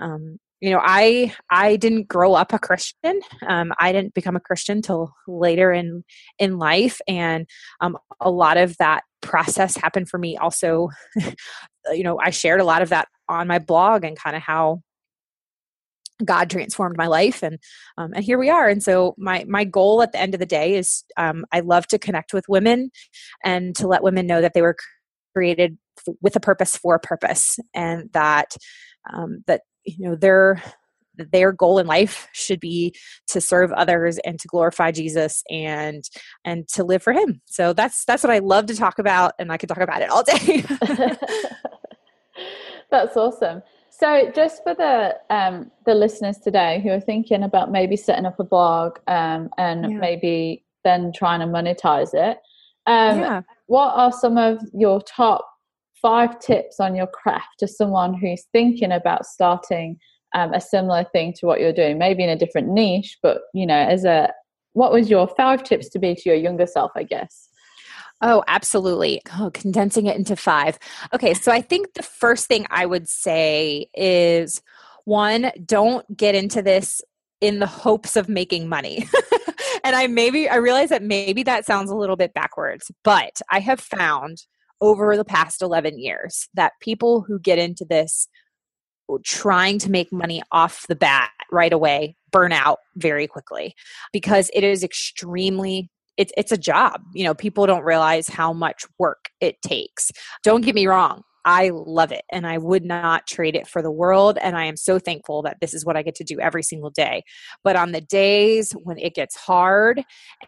um, 0.00 0.38
you 0.60 0.70
know 0.70 0.80
i 0.82 1.32
i 1.50 1.76
didn't 1.76 2.08
grow 2.08 2.34
up 2.34 2.52
a 2.52 2.58
christian 2.58 3.20
um, 3.46 3.72
i 3.78 3.92
didn't 3.92 4.14
become 4.14 4.36
a 4.36 4.40
christian 4.40 4.82
till 4.82 5.12
later 5.26 5.72
in 5.72 6.04
in 6.38 6.58
life 6.58 7.00
and 7.08 7.46
um, 7.80 7.96
a 8.20 8.30
lot 8.30 8.56
of 8.56 8.76
that 8.78 9.02
process 9.20 9.76
happened 9.76 10.08
for 10.08 10.18
me 10.18 10.36
also 10.36 10.88
you 11.92 12.02
know 12.02 12.18
i 12.20 12.30
shared 12.30 12.60
a 12.60 12.64
lot 12.64 12.82
of 12.82 12.88
that 12.88 13.08
on 13.28 13.48
my 13.48 13.58
blog 13.58 14.04
and 14.04 14.18
kind 14.18 14.36
of 14.36 14.42
how 14.42 14.80
God 16.24 16.48
transformed 16.48 16.96
my 16.96 17.08
life, 17.08 17.42
and 17.42 17.58
um, 17.98 18.12
and 18.14 18.24
here 18.24 18.38
we 18.38 18.48
are. 18.48 18.68
And 18.68 18.82
so 18.82 19.14
my 19.18 19.44
my 19.48 19.64
goal 19.64 20.02
at 20.02 20.12
the 20.12 20.20
end 20.20 20.34
of 20.34 20.40
the 20.40 20.46
day 20.46 20.76
is 20.76 21.02
um, 21.16 21.44
I 21.50 21.60
love 21.60 21.86
to 21.88 21.98
connect 21.98 22.32
with 22.32 22.48
women 22.48 22.90
and 23.42 23.74
to 23.76 23.88
let 23.88 24.02
women 24.02 24.26
know 24.26 24.40
that 24.40 24.54
they 24.54 24.62
were 24.62 24.76
created 25.34 25.76
with 26.20 26.36
a 26.36 26.40
purpose 26.40 26.76
for 26.76 26.94
a 26.94 27.00
purpose, 27.00 27.58
and 27.74 28.10
that 28.12 28.56
um, 29.12 29.42
that 29.46 29.62
you 29.84 30.08
know 30.08 30.14
their 30.14 30.62
their 31.16 31.52
goal 31.52 31.78
in 31.78 31.86
life 31.86 32.28
should 32.32 32.60
be 32.60 32.94
to 33.28 33.40
serve 33.40 33.72
others 33.72 34.18
and 34.24 34.38
to 34.40 34.48
glorify 34.48 34.90
Jesus 34.90 35.42
and 35.50 36.04
and 36.44 36.68
to 36.68 36.84
live 36.84 37.02
for 37.02 37.12
him. 37.12 37.40
So 37.46 37.72
that's 37.72 38.04
that's 38.04 38.22
what 38.22 38.32
I 38.32 38.38
love 38.38 38.66
to 38.66 38.76
talk 38.76 38.98
about 38.98 39.32
and 39.38 39.52
I 39.52 39.56
could 39.56 39.68
talk 39.68 39.78
about 39.78 40.02
it 40.02 40.10
all 40.10 40.22
day. 40.22 40.64
that's 42.90 43.16
awesome. 43.16 43.62
So 43.90 44.30
just 44.34 44.62
for 44.64 44.74
the 44.74 45.14
um, 45.30 45.70
the 45.86 45.94
listeners 45.94 46.38
today 46.38 46.80
who 46.82 46.90
are 46.90 47.00
thinking 47.00 47.44
about 47.44 47.70
maybe 47.70 47.96
setting 47.96 48.26
up 48.26 48.40
a 48.40 48.44
blog 48.44 48.98
um, 49.06 49.50
and 49.56 49.92
yeah. 49.92 49.98
maybe 49.98 50.64
then 50.82 51.12
trying 51.14 51.40
to 51.40 51.46
monetize 51.46 52.12
it, 52.12 52.38
um, 52.86 53.20
yeah. 53.20 53.42
what 53.66 53.94
are 53.94 54.12
some 54.12 54.36
of 54.36 54.58
your 54.74 55.00
top 55.02 55.48
five 56.04 56.38
tips 56.38 56.80
on 56.80 56.94
your 56.94 57.06
craft 57.06 57.58
to 57.58 57.66
someone 57.66 58.12
who's 58.12 58.44
thinking 58.52 58.92
about 58.92 59.24
starting 59.24 59.98
um, 60.34 60.52
a 60.52 60.60
similar 60.60 61.02
thing 61.12 61.32
to 61.32 61.46
what 61.46 61.60
you're 61.60 61.72
doing, 61.72 61.96
maybe 61.96 62.22
in 62.22 62.28
a 62.28 62.36
different 62.36 62.68
niche, 62.68 63.16
but 63.22 63.40
you 63.54 63.66
know, 63.66 63.78
as 63.78 64.04
a 64.04 64.30
what 64.74 64.92
was 64.92 65.08
your 65.08 65.26
five 65.26 65.62
tips 65.62 65.88
to 65.88 65.98
be 65.98 66.14
to 66.14 66.22
your 66.26 66.36
younger 66.36 66.66
self, 66.66 66.90
I 66.94 67.04
guess? 67.04 67.48
Oh, 68.20 68.44
absolutely. 68.48 69.22
Oh, 69.38 69.50
condensing 69.54 70.04
it 70.04 70.16
into 70.16 70.36
five. 70.36 70.78
Okay, 71.14 71.32
so 71.32 71.50
I 71.50 71.62
think 71.62 71.94
the 71.94 72.02
first 72.02 72.48
thing 72.48 72.66
I 72.70 72.84
would 72.84 73.08
say 73.08 73.86
is 73.94 74.60
one, 75.04 75.52
don't 75.64 76.04
get 76.14 76.34
into 76.34 76.60
this 76.60 77.00
in 77.40 77.60
the 77.60 77.66
hopes 77.66 78.14
of 78.14 78.28
making 78.28 78.68
money. 78.68 79.08
and 79.84 79.96
I 79.96 80.06
maybe 80.08 80.50
I 80.50 80.56
realize 80.56 80.90
that 80.90 81.02
maybe 81.02 81.44
that 81.44 81.64
sounds 81.64 81.90
a 81.90 81.96
little 81.96 82.16
bit 82.16 82.34
backwards, 82.34 82.90
but 83.04 83.40
I 83.50 83.60
have 83.60 83.80
found 83.80 84.44
over 84.84 85.16
the 85.16 85.24
past 85.24 85.62
11 85.62 85.98
years 85.98 86.48
that 86.54 86.72
people 86.80 87.22
who 87.22 87.38
get 87.38 87.58
into 87.58 87.84
this 87.84 88.28
trying 89.22 89.78
to 89.78 89.90
make 89.90 90.12
money 90.12 90.42
off 90.50 90.86
the 90.88 90.96
bat 90.96 91.30
right 91.52 91.72
away 91.72 92.16
burn 92.30 92.52
out 92.52 92.78
very 92.96 93.26
quickly 93.26 93.74
because 94.12 94.50
it 94.54 94.64
is 94.64 94.82
extremely 94.82 95.90
it's 96.16 96.32
it's 96.36 96.52
a 96.52 96.56
job. 96.56 97.02
You 97.12 97.24
know 97.24 97.34
people 97.34 97.66
don't 97.66 97.84
realize 97.84 98.28
how 98.28 98.52
much 98.52 98.84
work 98.98 99.30
it 99.40 99.60
takes. 99.62 100.12
Don't 100.42 100.62
get 100.62 100.74
me 100.74 100.86
wrong 100.86 101.22
I 101.44 101.70
love 101.72 102.12
it 102.12 102.24
and 102.30 102.46
I 102.46 102.58
would 102.58 102.84
not 102.84 103.26
trade 103.26 103.54
it 103.54 103.66
for 103.66 103.82
the 103.82 103.90
world. 103.90 104.38
And 104.40 104.56
I 104.56 104.64
am 104.64 104.76
so 104.76 104.98
thankful 104.98 105.42
that 105.42 105.58
this 105.60 105.74
is 105.74 105.84
what 105.84 105.96
I 105.96 106.02
get 106.02 106.14
to 106.16 106.24
do 106.24 106.40
every 106.40 106.62
single 106.62 106.90
day. 106.90 107.22
But 107.62 107.76
on 107.76 107.92
the 107.92 108.00
days 108.00 108.72
when 108.72 108.98
it 108.98 109.14
gets 109.14 109.36
hard 109.36 110.02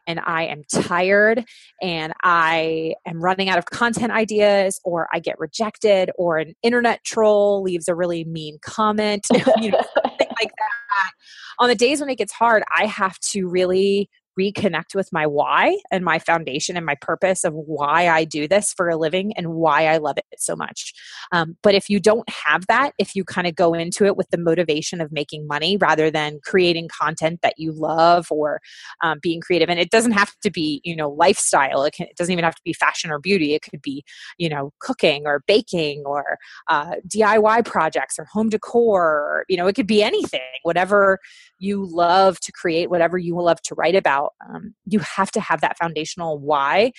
and 0.07 0.21
I 0.21 0.45
am 0.45 0.63
tired 0.73 1.45
and 1.83 2.13
I 2.23 2.95
am 3.07 3.21
running 3.21 3.49
out 3.49 3.59
of 3.59 3.67
content 3.67 4.13
ideas 4.13 4.81
or 4.85 5.09
I 5.13 5.19
get 5.19 5.39
rejected 5.39 6.11
or 6.17 6.39
an 6.39 6.55
internet 6.63 7.05
troll 7.05 7.63
leaves 7.63 7.89
a 7.89 7.95
really 7.95 8.25
mean 8.25 8.59
comment, 8.63 9.27
you 9.61 9.71
know, 9.71 9.85
something 10.03 10.29
like 10.41 10.51
that. 10.59 11.11
On 11.59 11.69
the 11.69 11.75
days 11.75 12.01
when 12.01 12.09
it 12.09 12.17
gets 12.17 12.33
hard, 12.33 12.63
I 12.77 12.87
have 12.87 13.19
to 13.33 13.49
really 13.49 14.09
reconnect 14.39 14.95
with 14.95 15.13
my 15.13 15.27
why 15.27 15.79
and 15.91 16.05
my 16.05 16.19
foundation 16.19 16.77
and 16.77 16.87
my 16.87 16.97
purpose 17.01 17.45
of 17.45 17.55
why 17.55 18.09
I 18.09 18.25
do 18.25 18.47
this 18.47 18.73
for 18.73 18.89
a 18.89 18.97
living 18.97 19.33
and 19.37 19.55
why 19.55 19.87
I 19.87 19.97
love 19.99 20.19
it 20.19 20.25
so 20.39 20.55
much. 20.55 20.93
Um, 21.33 21.57
but 21.63 21.75
if 21.75 21.89
you 21.89 22.01
don't 22.01 22.29
have 22.29 22.67
that, 22.67 22.93
if 22.99 23.15
you 23.15 23.25
kind 23.25 23.47
of 23.47 23.55
go 23.55 23.75
into 23.75 24.05
it 24.05 24.17
with 24.17 24.29
the 24.31 24.39
motivation 24.39 25.01
of 25.01 25.13
making 25.13 25.47
money 25.47 25.77
rather 25.77 26.11
than 26.11 26.41
creating 26.45 26.89
content 26.89 27.41
that 27.43 27.55
you 27.57 27.73
love 27.73 28.27
or 28.31 28.61
um, 29.03 29.19
being 29.23 29.41
creative, 29.41 29.69
and 29.69 29.81
it 29.81 29.91
doesn't 29.91 30.13
have 30.13 30.35
to 30.43 30.51
be, 30.51 30.81
you 30.85 30.95
know, 30.95 31.11
lifestyle, 31.11 31.83
it, 31.85 31.95
can, 31.95 32.07
it 32.07 32.17
doesn't 32.17 32.33
even 32.33 32.45
have 32.45 32.55
to 32.55 32.63
be 32.65 32.73
fashion 32.73 33.11
or 33.11 33.19
beauty, 33.19 33.55
it 33.55 33.63
could 33.63 33.83
be, 33.83 34.05
you 34.39 34.49
know, 34.49 34.73
cooking 34.81 35.27
or 35.27 35.43
baking 35.47 36.03
or 36.07 36.39
uh, 36.69 36.95
DIY 37.09 37.65
projects 37.65 38.19
or 38.19 38.25
home 38.25 38.49
decor, 38.49 39.03
or, 39.03 39.45
you 39.49 39.57
know, 39.57 39.67
it 39.67 39.75
could 39.75 39.87
be 39.87 40.03
anything, 40.03 40.41
whatever 40.67 41.19
you 41.59 41.87
love 41.87 42.39
to 42.41 42.53
create, 42.53 42.91
whatever 42.91 43.17
you 43.17 43.41
love 43.41 43.63
to 43.63 43.75
write 43.75 43.95
about, 43.95 44.35
um, 44.49 44.75
you 44.85 44.99
have 44.99 45.31
to 45.31 45.41
have 45.41 45.63
that 45.63 45.79
foundational 45.79 46.39
why 46.39 46.93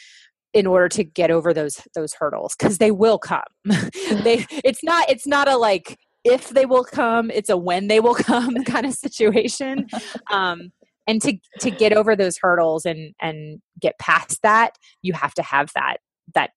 in 0.54 0.66
order 0.66 0.90
to 0.90 1.04
get 1.04 1.30
over 1.30 1.54
those 1.54 1.82
those 1.94 2.14
hurdles 2.14 2.56
because 2.58 2.80
they 2.80 2.90
will 2.90 3.20
come. 3.20 3.44
they 3.66 4.46
it's 4.64 4.84
not 4.84 5.10
it's 5.10 5.28
not 5.28 5.48
a 5.48 5.58
like 5.58 5.98
if 6.24 6.50
they 6.50 6.66
will 6.66 6.84
come, 6.84 7.30
it's 7.32 7.50
a 7.50 7.58
when 7.58 7.88
they 7.88 8.00
will 8.00 8.16
come 8.32 8.64
kind 8.64 8.86
of 8.86 8.94
situation. 8.94 9.88
Um, 10.32 10.72
and 11.06 11.22
to 11.22 11.38
to 11.60 11.70
get 11.70 11.94
over 11.94 12.16
those 12.16 12.38
hurdles 12.42 12.86
and 12.86 13.14
and 13.22 13.62
get 13.80 14.00
past 14.00 14.42
that, 14.42 14.78
you 15.02 15.14
have 15.14 15.34
to 15.36 15.44
have 15.44 15.70
that 15.76 15.98
that 16.34 16.52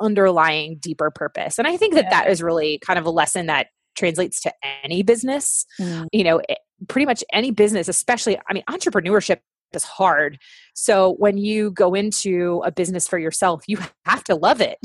underlying 0.00 0.78
deeper 0.80 1.10
purpose. 1.10 1.58
And 1.58 1.66
I 1.66 1.76
think 1.76 1.94
that 1.94 2.04
yeah. 2.04 2.22
that 2.22 2.30
is 2.30 2.42
really 2.42 2.78
kind 2.80 2.98
of 2.98 3.06
a 3.06 3.10
lesson 3.10 3.46
that 3.46 3.68
translates 3.96 4.40
to 4.42 4.52
any 4.84 5.02
business. 5.02 5.66
Mm. 5.80 6.06
You 6.12 6.24
know, 6.24 6.42
pretty 6.88 7.06
much 7.06 7.24
any 7.32 7.50
business, 7.50 7.88
especially, 7.88 8.38
I 8.48 8.52
mean, 8.52 8.64
entrepreneurship 8.68 9.38
is 9.72 9.84
hard. 9.84 10.38
So 10.74 11.14
when 11.18 11.38
you 11.38 11.70
go 11.70 11.94
into 11.94 12.62
a 12.64 12.70
business 12.70 13.08
for 13.08 13.18
yourself, 13.18 13.64
you 13.66 13.78
have 14.04 14.24
to 14.24 14.34
love 14.34 14.60
it. 14.60 14.78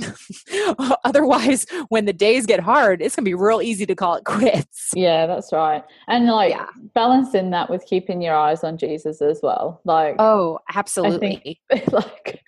Otherwise, 1.04 1.66
when 1.90 2.06
the 2.06 2.14
days 2.14 2.46
get 2.46 2.60
hard, 2.60 3.02
it's 3.02 3.16
going 3.16 3.24
to 3.24 3.30
be 3.30 3.34
real 3.34 3.62
easy 3.62 3.86
to 3.86 3.96
call 3.96 4.16
it 4.16 4.24
quits. 4.26 4.90
Yeah, 4.96 5.28
that's 5.28 5.52
right. 5.52 5.84
And 6.08 6.28
like 6.28 6.52
yeah. 6.52 6.68
balancing 6.94 7.52
that 7.52 7.70
with 7.70 7.86
keeping 7.86 8.22
your 8.22 8.36
eyes 8.36 8.64
on 8.64 8.78
Jesus 8.78 9.22
as 9.22 9.40
well. 9.44 9.82
Like 9.86 10.16
Oh, 10.20 10.60
absolutely. 10.74 11.60
Think, 11.70 11.92
like 11.92 12.42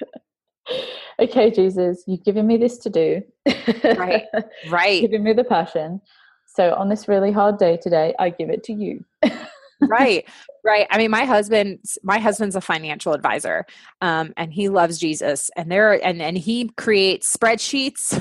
okay, 1.20 1.51
Jesus, 1.51 2.03
you've 2.08 2.24
given 2.24 2.48
me 2.48 2.58
this 2.58 2.77
to 2.79 2.89
do. 2.89 3.22
right. 3.98 4.25
Right. 4.70 5.01
Giving 5.01 5.24
me 5.24 5.34
the 5.34 5.43
passion. 5.43 6.01
So 6.56 6.74
on 6.76 6.88
this 6.88 7.08
really 7.08 7.32
hard 7.32 7.58
day 7.58 7.78
today, 7.78 8.14
I 8.20 8.30
give 8.30 8.50
it 8.52 8.64
to 8.66 8.74
you. 8.74 9.04
right 9.82 10.27
right. 10.63 10.88
I 10.89 10.98
mean 10.98 11.12
my 11.12 11.25
husband 11.25 11.80
my 12.03 12.20
husband's 12.20 12.56
a 12.56 12.62
financial 12.62 13.13
advisor 13.13 13.65
um, 14.01 14.34
and 14.38 14.53
he 14.53 14.70
loves 14.70 14.98
jesus 14.98 15.51
and 15.56 15.72
there 15.72 16.03
and 16.03 16.22
and 16.22 16.38
he 16.38 16.70
creates 16.77 17.36
spreadsheets 17.36 18.13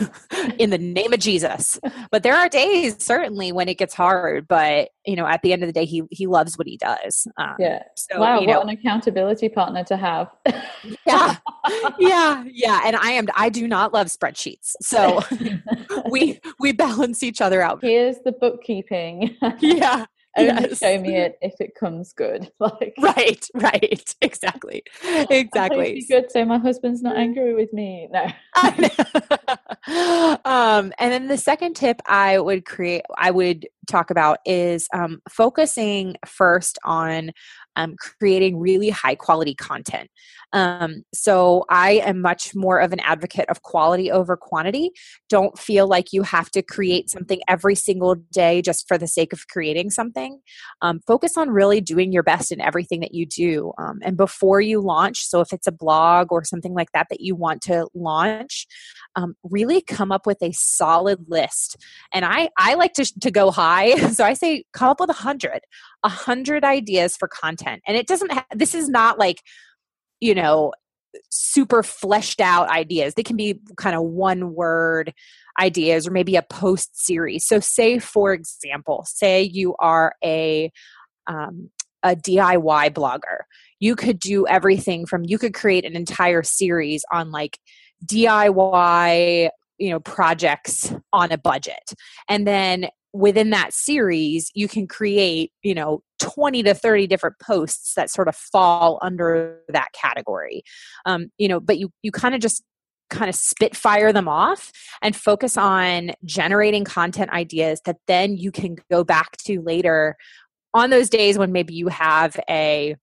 in 0.59 0.71
the 0.71 0.79
name 0.79 1.13
of 1.13 1.21
jesus. 1.21 1.79
But 2.11 2.23
there 2.23 2.35
are 2.35 2.49
days 2.49 3.03
certainly 3.03 3.53
when 3.53 3.69
it 3.69 3.79
gets 3.79 3.95
hard 3.95 4.49
but 4.49 4.91
you 5.07 5.17
know 5.17 5.27
at 5.27 5.43
the 5.43 5.53
end 5.53 5.63
of 5.63 5.69
the 5.69 5.73
day 5.73 5.85
he 5.85 6.03
he 6.11 6.27
loves 6.27 6.59
what 6.59 6.67
he 6.67 6.77
does 6.77 7.27
um, 7.37 7.55
yeah. 7.59 7.83
so, 7.97 8.19
wow 8.19 8.39
what 8.39 8.47
know, 8.47 8.61
an 8.61 8.69
accountability 8.69 9.49
partner 9.49 9.85
to 9.85 9.97
have. 9.97 10.29
Yeah 11.07 11.37
yeah 11.99 12.45
yeah 12.47 12.81
and 12.85 12.97
i 12.97 13.11
am 13.11 13.27
i 13.37 13.49
do 13.49 13.69
not 13.69 13.93
love 13.93 14.09
spreadsheets 14.09 14.73
so 14.81 15.21
we 16.11 16.41
we 16.59 16.73
balance 16.73 17.23
each 17.23 17.41
other 17.41 17.63
out. 17.63 17.81
Here's 17.83 18.19
the 18.25 18.33
bookkeeping. 18.33 19.37
Yeah 19.61 20.07
only 20.37 20.69
yes. 20.69 20.79
show 20.79 21.01
me 21.01 21.17
it 21.17 21.39
if 21.43 21.61
it 21.61 21.75
comes 21.75 22.13
good. 22.13 22.51
Like 22.63 22.95
right, 23.01 23.49
right, 23.55 24.15
exactly, 24.21 24.85
exactly. 25.05 26.05
Good, 26.09 26.31
so 26.31 26.45
my 26.45 26.59
husband's 26.59 27.03
not 27.03 27.17
angry 27.17 27.55
with 27.55 27.73
me. 27.73 28.09
No. 28.13 28.23
um, 30.45 30.93
and 30.99 31.13
then 31.13 31.27
the 31.27 31.37
second 31.37 31.75
tip 31.75 32.01
I 32.07 32.39
would 32.39 32.65
create, 32.65 33.03
I 33.19 33.33
would 33.33 33.67
talk 33.89 34.11
about 34.11 34.39
is 34.47 34.87
um, 34.95 35.23
focusing 35.29 36.17
first 36.25 36.79
on 36.85 37.33
um, 37.77 37.97
creating 38.19 38.59
really 38.59 38.91
high 38.91 39.15
quality 39.15 39.55
content. 39.55 40.09
Um, 40.53 41.05
so 41.15 41.65
I 41.71 41.93
am 42.05 42.21
much 42.21 42.55
more 42.55 42.79
of 42.79 42.93
an 42.93 43.01
advocate 43.01 43.49
of 43.49 43.63
quality 43.63 44.11
over 44.11 44.37
quantity. 44.37 44.91
Don't 45.29 45.59
feel 45.59 45.89
like 45.89 46.13
you 46.13 46.23
have 46.23 46.51
to 46.51 46.63
create 46.63 47.09
something 47.09 47.41
every 47.49 47.75
single 47.75 48.17
day 48.17 48.61
just 48.61 48.87
for 48.87 48.99
the 48.99 49.07
sake 49.07 49.33
of 49.33 49.49
creating 49.49 49.91
something. 49.91 50.41
Um, 50.83 51.01
focus 51.07 51.37
on 51.37 51.51
really 51.51 51.81
doing 51.81 52.13
your 52.13 52.23
best 52.23 52.53
in 52.53 52.61
everything 52.61 53.01
that 53.01 53.15
you 53.15 53.25
do. 53.25 53.73
Um, 53.79 54.01
and 54.03 54.17
before 54.17 54.61
you 54.61 54.81
launch, 54.81 55.25
so 55.27 55.41
if 55.41 55.53
it's 55.53 55.67
a 55.67 55.73
blog 55.73 56.31
or 56.31 56.45
something 56.45 56.75
like 56.75 56.93
that 56.93 57.07
that 57.09 57.21
you 57.21 57.35
want 57.35 57.63
to 57.63 57.89
launch, 57.95 58.67
um, 59.17 59.35
really 59.43 59.81
come 59.81 60.13
up 60.13 60.27
with 60.27 60.43
a 60.43 60.53
solid 60.53 61.27
list. 61.29 61.77
And 62.13 62.25
I, 62.25 62.51
I 62.59 62.75
like 62.75 62.93
to, 62.95 63.21
to 63.21 63.31
go 63.31 63.51
high. 63.51 63.95
So 64.13 64.25
I 64.25 64.35
say 64.35 64.65
come 64.75 64.91
up 64.91 65.01
with 65.01 65.09
a 65.09 65.15
hundred, 65.15 65.61
a 66.03 66.09
hundred 66.09 66.65
ideas 66.65 67.17
for 67.17 67.29
content. 67.29 67.62
And 67.67 67.97
it 67.97 68.07
doesn't, 68.07 68.33
ha- 68.33 68.47
this 68.55 68.75
is 68.75 68.89
not 68.89 69.19
like, 69.19 69.43
you 70.21 70.35
know, 70.35 70.73
super 71.31 71.83
fleshed 71.83 72.41
out 72.41 72.69
ideas. 72.69 73.15
They 73.15 73.23
can 73.23 73.37
be 73.37 73.61
kind 73.77 73.97
of 73.97 74.03
one 74.03 74.55
word 74.55 75.13
ideas 75.61 76.07
or 76.07 76.11
maybe 76.11 76.37
a 76.37 76.43
post 76.43 77.05
series. 77.05 77.47
So, 77.47 77.61
say 77.61 77.99
for 77.99 78.33
example, 78.33 79.05
say 79.07 79.43
you 79.43 79.75
are 79.79 80.15
a 80.25 80.71
um, 81.27 81.71
a 82.03 82.17
DIY 82.17 82.91
blogger. 82.91 83.43
You 83.79 83.95
could 83.95 84.19
do 84.19 84.47
everything 84.47 85.07
from 85.07 85.25
you 85.25 85.39
could 85.39 85.55
create 85.55 85.85
an 85.85 85.97
entire 85.97 86.43
series 86.43 87.05
on 87.13 87.31
like 87.31 87.59
DIY 88.07 89.51
you 89.79 89.91
know 89.91 90.01
projects 90.01 90.93
on 91.13 91.33
a 91.33 91.39
budget 91.39 91.93
and 92.29 92.47
then 92.47 92.89
within 93.13 93.51
that 93.51 93.75
series 93.75 94.51
you 94.55 94.67
can 94.67 94.87
create 94.87 95.53
you 95.63 95.75
know 95.75 96.03
20 96.19 96.63
to 96.63 96.73
30 96.73 97.07
different 97.07 97.39
posts 97.41 97.95
that 97.95 98.11
sort 98.11 98.29
of 98.29 98.37
fall 98.37 98.99
under 99.03 99.59
that 99.69 99.89
category. 99.93 100.63
Um, 101.05 101.31
you 101.39 101.49
know 101.49 101.61
but 101.61 101.79
you 101.79 101.91
you 102.03 102.13
kind 102.13 102.35
of 102.35 102.41
just 102.41 102.63
kind 103.11 103.29
of 103.29 103.35
spitfire 103.35 104.13
them 104.13 104.27
off 104.27 104.73
and 105.03 105.15
focus 105.15 105.59
on 105.59 106.13
generating 106.25 106.83
content 106.83 107.31
ideas 107.31 107.83
that 107.85 107.99
then 108.07 108.37
you 108.39 108.51
can 108.51 108.77
go 108.91 109.05
back 109.05 109.37
to 109.37 109.61
later 109.61 110.17
on 110.73 110.89
those 110.89 111.11
days 111.11 111.37
when 111.37 111.53
maybe 111.53 111.75
you 111.75 111.89
have 111.89 112.41
a 112.49 112.97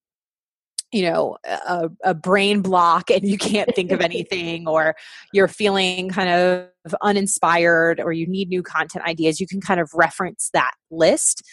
you 0.91 1.03
know 1.03 1.37
a, 1.45 1.89
a, 2.03 2.13
brain 2.13 2.61
block 2.61 3.09
and 3.11 3.27
you 3.27 3.37
can't 3.37 3.73
think 3.75 3.91
of 3.91 4.01
anything 4.09 4.67
or 4.67 4.95
you're 5.33 5.47
feeling 5.47 6.09
kind 6.09 6.29
of 6.29 6.95
uninspired 7.01 7.99
or 7.99 8.11
you 8.11 8.27
need 8.27 8.49
new 8.49 8.63
content 8.63 9.05
ideas 9.05 9.39
you 9.39 9.47
can 9.47 9.61
kind 9.61 9.79
of 9.79 9.91
reference 9.93 10.49
that 10.53 10.73
list 10.91 11.43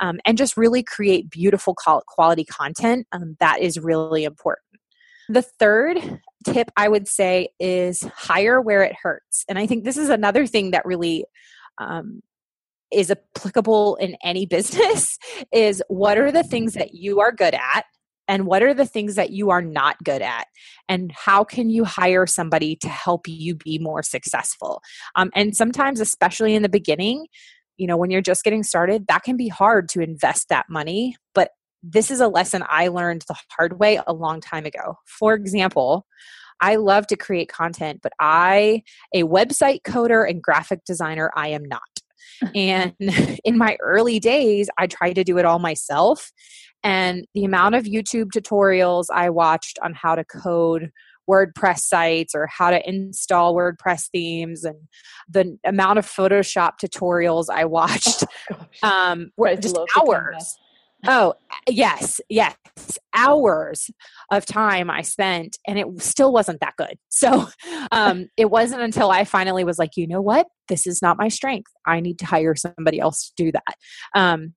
um, 0.00 0.18
and 0.24 0.36
just 0.36 0.56
really 0.56 0.82
create 0.82 1.30
beautiful 1.30 1.74
quality 1.74 2.44
content 2.44 3.06
um, 3.12 3.36
that 3.38 3.60
is 3.60 3.78
really 3.78 4.24
important. 4.24 4.64
The 5.28 5.42
third 5.42 6.20
tip 6.44 6.70
i 6.76 6.88
would 6.88 7.06
say 7.08 7.48
is 7.60 8.02
hire 8.16 8.60
where 8.60 8.82
it 8.82 8.94
hurts 9.00 9.44
and 9.48 9.58
i 9.58 9.66
think 9.66 9.84
this 9.84 9.96
is 9.96 10.08
another 10.08 10.46
thing 10.46 10.72
that 10.72 10.84
really 10.84 11.24
um, 11.78 12.20
is 12.92 13.10
applicable 13.10 13.96
in 13.96 14.16
any 14.22 14.46
business 14.56 15.18
is 15.52 15.82
what 15.88 16.18
are 16.18 16.32
the 16.32 16.42
things 16.42 16.74
that 16.74 16.94
you 16.94 17.20
are 17.20 17.32
good 17.32 17.54
at 17.54 17.84
and 18.32 18.46
what 18.46 18.62
are 18.62 18.72
the 18.72 18.86
things 18.86 19.14
that 19.16 19.30
you 19.30 19.50
are 19.50 19.60
not 19.60 20.02
good 20.02 20.22
at 20.22 20.46
and 20.88 21.12
how 21.12 21.44
can 21.44 21.68
you 21.68 21.84
hire 21.84 22.26
somebody 22.26 22.74
to 22.76 22.88
help 22.88 23.28
you 23.28 23.54
be 23.54 23.78
more 23.78 24.02
successful 24.02 24.80
um, 25.16 25.30
and 25.34 25.54
sometimes 25.54 26.00
especially 26.00 26.54
in 26.54 26.62
the 26.62 26.68
beginning 26.68 27.26
you 27.76 27.86
know 27.86 27.96
when 27.96 28.10
you're 28.10 28.22
just 28.22 28.42
getting 28.42 28.62
started 28.62 29.06
that 29.06 29.22
can 29.22 29.36
be 29.36 29.48
hard 29.48 29.88
to 29.88 30.00
invest 30.00 30.48
that 30.48 30.64
money 30.70 31.14
but 31.34 31.50
this 31.82 32.10
is 32.10 32.20
a 32.20 32.28
lesson 32.28 32.64
i 32.68 32.88
learned 32.88 33.22
the 33.28 33.36
hard 33.56 33.78
way 33.78 34.00
a 34.06 34.14
long 34.14 34.40
time 34.40 34.64
ago 34.64 34.96
for 35.06 35.34
example 35.34 36.06
I 36.64 36.76
love 36.76 37.08
to 37.08 37.16
create 37.16 37.48
content, 37.48 37.98
but 38.04 38.12
I, 38.20 38.84
a 39.12 39.24
website 39.24 39.82
coder 39.82 40.30
and 40.30 40.40
graphic 40.40 40.84
designer, 40.84 41.28
I 41.34 41.48
am 41.48 41.64
not. 41.64 41.80
and 42.54 42.94
in 43.44 43.58
my 43.58 43.76
early 43.80 44.20
days, 44.20 44.70
I 44.78 44.86
tried 44.86 45.14
to 45.14 45.24
do 45.24 45.38
it 45.38 45.44
all 45.44 45.58
myself. 45.58 46.30
And 46.84 47.26
the 47.34 47.44
amount 47.44 47.74
of 47.74 47.84
YouTube 47.84 48.30
tutorials 48.34 49.06
I 49.12 49.30
watched 49.30 49.78
on 49.82 49.94
how 49.94 50.14
to 50.14 50.24
code 50.24 50.90
WordPress 51.30 51.80
sites 51.80 52.34
or 52.34 52.46
how 52.46 52.70
to 52.70 52.88
install 52.88 53.54
WordPress 53.54 54.08
themes 54.10 54.64
and 54.64 54.76
the 55.28 55.56
amount 55.64 55.98
of 55.98 56.06
Photoshop 56.06 56.72
tutorials 56.82 57.46
I 57.50 57.64
watched 57.66 58.24
oh, 58.52 58.88
um, 58.88 59.30
were 59.36 59.54
just 59.56 59.78
hours. 59.96 60.56
Oh, 61.04 61.34
yes, 61.68 62.20
yes. 62.28 62.56
Hours 63.14 63.90
of 64.30 64.46
time 64.46 64.88
I 64.88 65.02
spent, 65.02 65.58
and 65.66 65.76
it 65.76 65.86
still 66.00 66.32
wasn't 66.32 66.60
that 66.60 66.74
good. 66.76 66.96
So 67.08 67.46
um, 67.92 68.26
it 68.36 68.50
wasn't 68.50 68.82
until 68.82 69.10
I 69.10 69.24
finally 69.24 69.62
was 69.62 69.78
like, 69.78 69.90
you 69.96 70.08
know 70.08 70.20
what? 70.20 70.48
This 70.68 70.88
is 70.88 71.00
not 71.00 71.16
my 71.16 71.28
strength. 71.28 71.70
I 71.86 72.00
need 72.00 72.18
to 72.18 72.26
hire 72.26 72.56
somebody 72.56 72.98
else 72.98 73.30
to 73.36 73.44
do 73.44 73.52
that. 73.52 73.76
Um, 74.14 74.54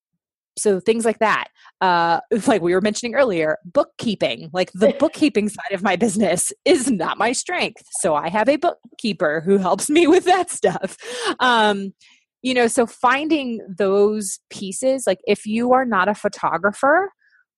so 0.58 0.80
things 0.80 1.06
like 1.06 1.20
that 1.20 1.48
uh 1.82 2.20
like 2.48 2.62
we 2.62 2.74
were 2.74 2.82
mentioning 2.82 3.16
earlier 3.16 3.58
bookkeeping 3.66 4.50
like 4.54 4.72
the 4.74 4.96
bookkeeping 5.00 5.50
side 5.50 5.72
of 5.72 5.84
my 5.84 5.96
business 5.96 6.52
is 6.64 6.90
not 6.90 7.18
my 7.18 7.32
strength. 7.32 7.84
So 8.00 8.16
i 8.16 8.30
have 8.30 8.50
a 8.50 8.58
bookkeeper 8.58 9.42
who 9.42 9.58
helps 9.58 9.90
me 9.90 10.08
with 10.16 10.26
that 10.26 10.50
stuff. 10.50 10.98
Um 11.40 11.94
you 12.42 12.54
know 12.54 12.68
so 12.68 12.86
finding 12.86 13.60
those 13.78 14.40
pieces 14.50 15.06
like 15.08 15.20
if 15.26 15.46
you 15.46 15.74
are 15.74 15.86
not 15.86 16.08
a 16.08 16.14
photographer 16.14 17.10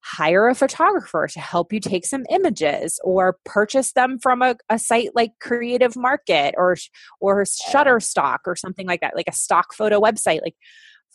hire 0.01 0.47
a 0.47 0.55
photographer 0.55 1.27
to 1.27 1.39
help 1.39 1.73
you 1.73 1.81
take 1.81 2.05
some 2.05 2.25
images 2.29 2.99
or 3.03 3.37
purchase 3.43 3.91
them 3.91 4.17
from 4.19 4.41
a, 4.41 4.55
a 4.69 4.79
site 4.79 5.09
like 5.13 5.31
creative 5.41 5.97
market 5.97 6.55
or 6.57 6.77
or 7.19 7.43
shutterstock 7.43 8.39
or 8.45 8.55
something 8.55 8.87
like 8.87 9.01
that 9.01 9.15
like 9.15 9.27
a 9.27 9.33
stock 9.33 9.73
photo 9.73 9.99
website 9.99 10.41
like 10.41 10.55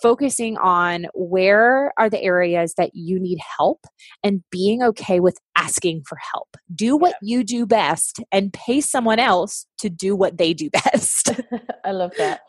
focusing 0.00 0.56
on 0.58 1.06
where 1.14 1.92
are 1.98 2.10
the 2.10 2.20
areas 2.22 2.74
that 2.76 2.90
you 2.94 3.20
need 3.20 3.38
help 3.56 3.86
and 4.22 4.42
being 4.50 4.82
okay 4.82 5.20
with 5.20 5.38
asking 5.56 6.02
for 6.06 6.18
help. 6.32 6.48
Do 6.74 6.96
what 6.96 7.14
you 7.22 7.44
do 7.44 7.66
best 7.66 8.20
and 8.32 8.52
pay 8.52 8.80
someone 8.80 9.18
else 9.18 9.66
to 9.78 9.88
do 9.88 10.16
what 10.16 10.38
they 10.38 10.54
do 10.54 10.70
best. 10.84 11.30
I 11.84 11.92
love 11.92 12.12
that. 12.18 12.40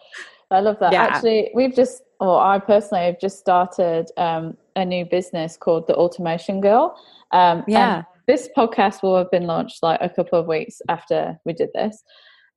I 0.51 0.59
love 0.59 0.77
that. 0.79 0.93
Yeah. 0.93 1.03
Actually, 1.03 1.51
we've 1.53 1.75
just, 1.75 2.03
or 2.19 2.39
I 2.39 2.59
personally 2.59 3.05
have 3.05 3.19
just 3.19 3.39
started 3.39 4.09
um, 4.17 4.55
a 4.75 4.85
new 4.85 5.05
business 5.05 5.57
called 5.57 5.87
The 5.87 5.95
Automation 5.95 6.61
Girl. 6.61 6.95
Um, 7.31 7.63
yeah. 7.67 8.03
This 8.27 8.47
podcast 8.55 9.03
will 9.03 9.17
have 9.17 9.31
been 9.31 9.47
launched 9.47 9.83
like 9.83 9.99
a 10.01 10.09
couple 10.09 10.39
of 10.39 10.47
weeks 10.47 10.81
after 10.87 11.37
we 11.43 11.53
did 11.53 11.69
this. 11.73 12.03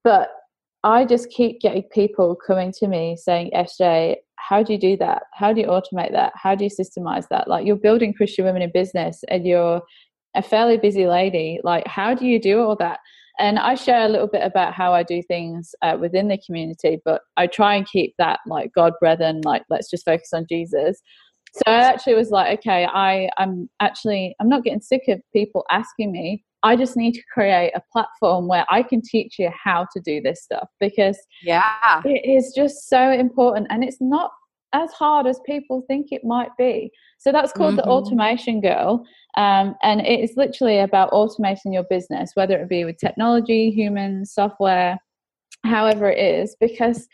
But 0.04 0.28
I 0.84 1.04
just 1.04 1.30
keep 1.30 1.60
getting 1.60 1.82
people 1.84 2.36
coming 2.36 2.70
to 2.78 2.86
me 2.86 3.16
saying, 3.16 3.50
SJ, 3.52 4.16
how 4.36 4.62
do 4.62 4.72
you 4.72 4.78
do 4.78 4.96
that? 4.98 5.24
How 5.32 5.52
do 5.52 5.60
you 5.60 5.66
automate 5.66 6.12
that? 6.12 6.32
How 6.34 6.54
do 6.54 6.64
you 6.64 6.70
systemize 6.70 7.26
that? 7.28 7.48
Like 7.48 7.66
you're 7.66 7.76
building 7.76 8.14
Christian 8.14 8.44
women 8.44 8.62
in 8.62 8.70
business 8.72 9.24
and 9.28 9.46
you're 9.46 9.82
a 10.34 10.42
fairly 10.42 10.76
busy 10.76 11.06
lady. 11.06 11.58
Like, 11.64 11.86
how 11.86 12.14
do 12.14 12.26
you 12.26 12.40
do 12.40 12.60
all 12.60 12.76
that? 12.76 13.00
And 13.38 13.58
I 13.58 13.74
share 13.74 14.06
a 14.06 14.08
little 14.08 14.28
bit 14.28 14.42
about 14.42 14.72
how 14.72 14.94
I 14.94 15.02
do 15.02 15.22
things 15.22 15.74
uh, 15.82 15.96
within 16.00 16.28
the 16.28 16.38
community, 16.38 16.98
but 17.04 17.22
I 17.36 17.46
try 17.46 17.74
and 17.74 17.86
keep 17.86 18.14
that 18.18 18.40
like 18.46 18.72
God 18.74 18.94
brethren, 19.00 19.42
like 19.44 19.62
let's 19.68 19.90
just 19.90 20.04
focus 20.04 20.30
on 20.32 20.46
Jesus. 20.48 21.00
So 21.52 21.62
I 21.66 21.80
actually 21.80 22.14
was 22.14 22.30
like, 22.30 22.58
okay, 22.58 22.86
I, 22.86 23.30
I'm 23.38 23.68
actually 23.80 24.36
I'm 24.40 24.48
not 24.48 24.62
getting 24.62 24.80
sick 24.80 25.02
of 25.08 25.20
people 25.32 25.64
asking 25.70 26.12
me. 26.12 26.44
I 26.66 26.74
just 26.74 26.96
need 26.96 27.12
to 27.12 27.22
create 27.32 27.70
a 27.76 27.82
platform 27.92 28.48
where 28.48 28.66
I 28.68 28.82
can 28.82 29.00
teach 29.00 29.38
you 29.38 29.50
how 29.64 29.86
to 29.92 30.00
do 30.00 30.20
this 30.20 30.42
stuff 30.42 30.68
because 30.80 31.16
yeah, 31.44 32.02
it 32.04 32.28
is 32.28 32.52
just 32.56 32.88
so 32.88 33.12
important 33.12 33.68
and 33.70 33.84
it's 33.84 34.00
not 34.00 34.32
as 34.72 34.90
hard 34.90 35.28
as 35.28 35.38
people 35.46 35.84
think 35.86 36.08
it 36.10 36.24
might 36.24 36.50
be. 36.58 36.90
So 37.18 37.30
that's 37.30 37.52
called 37.52 37.76
mm-hmm. 37.76 37.88
the 37.88 37.94
Automation 37.94 38.60
Girl. 38.60 39.06
Um, 39.36 39.76
and 39.84 40.00
it 40.00 40.18
is 40.18 40.32
literally 40.36 40.80
about 40.80 41.12
automating 41.12 41.72
your 41.72 41.84
business, 41.88 42.32
whether 42.34 42.60
it 42.60 42.68
be 42.68 42.84
with 42.84 42.98
technology, 42.98 43.70
humans, 43.70 44.32
software, 44.34 44.98
however 45.64 46.10
it 46.10 46.18
is, 46.18 46.56
because 46.60 47.06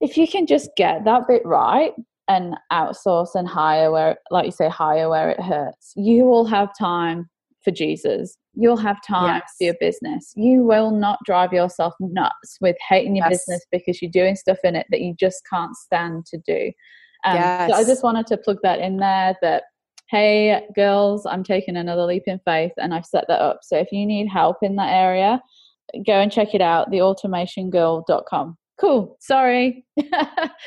if 0.00 0.16
you 0.16 0.28
can 0.28 0.46
just 0.46 0.70
get 0.76 1.04
that 1.04 1.26
bit 1.26 1.42
right 1.44 1.94
and 2.28 2.54
outsource 2.72 3.34
and 3.34 3.48
hire 3.48 3.90
where, 3.90 4.18
like 4.30 4.46
you 4.46 4.52
say, 4.52 4.68
hire 4.68 5.08
where 5.08 5.30
it 5.30 5.40
hurts, 5.40 5.92
you 5.96 6.24
will 6.24 6.44
have 6.44 6.70
time 6.78 7.28
for 7.64 7.72
Jesus. 7.72 8.36
You'll 8.54 8.76
have 8.76 8.98
time 9.06 9.40
yes. 9.40 9.54
for 9.56 9.64
your 9.64 9.76
business. 9.80 10.32
You 10.36 10.62
will 10.62 10.90
not 10.90 11.18
drive 11.24 11.52
yourself 11.52 11.94
nuts 12.00 12.58
with 12.60 12.76
hating 12.88 13.16
your 13.16 13.26
yes. 13.30 13.38
business 13.38 13.66
because 13.72 14.02
you're 14.02 14.10
doing 14.10 14.36
stuff 14.36 14.58
in 14.64 14.76
it 14.76 14.86
that 14.90 15.00
you 15.00 15.14
just 15.18 15.42
can't 15.48 15.74
stand 15.74 16.26
to 16.26 16.38
do. 16.46 16.70
Um, 17.24 17.36
yes. 17.36 17.70
So 17.70 17.76
I 17.76 17.84
just 17.84 18.02
wanted 18.02 18.26
to 18.28 18.36
plug 18.36 18.58
that 18.62 18.78
in 18.80 18.98
there 18.98 19.36
that, 19.42 19.64
hey, 20.10 20.66
girls, 20.74 21.24
I'm 21.24 21.44
taking 21.44 21.76
another 21.76 22.04
leap 22.04 22.24
in 22.26 22.40
faith 22.44 22.72
and 22.76 22.92
I've 22.92 23.06
set 23.06 23.24
that 23.28 23.40
up. 23.40 23.60
So 23.62 23.78
if 23.78 23.90
you 23.90 24.04
need 24.04 24.28
help 24.28 24.58
in 24.62 24.76
that 24.76 24.92
area, 24.92 25.40
go 26.06 26.20
and 26.20 26.30
check 26.30 26.54
it 26.54 26.60
out, 26.60 26.90
theautomationgirl.com. 26.90 28.56
Cool. 28.80 29.16
Sorry. 29.20 29.84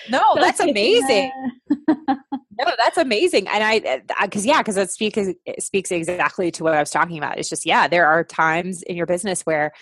no, 0.09 0.21
that's 0.35 0.59
amazing. 0.59 1.31
no, 1.97 2.71
that's 2.77 2.97
amazing. 2.97 3.47
And 3.47 3.63
I, 3.63 4.01
because 4.21 4.45
yeah, 4.45 4.59
because 4.59 4.77
it 4.77 4.91
speaks 4.91 5.17
it 5.17 5.63
speaks 5.63 5.91
exactly 5.91 6.51
to 6.51 6.63
what 6.63 6.73
I 6.73 6.79
was 6.79 6.91
talking 6.91 7.17
about. 7.17 7.37
It's 7.37 7.49
just 7.49 7.65
yeah, 7.65 7.87
there 7.87 8.07
are 8.07 8.23
times 8.23 8.83
in 8.83 8.95
your 8.95 9.05
business 9.05 9.41
where 9.41 9.73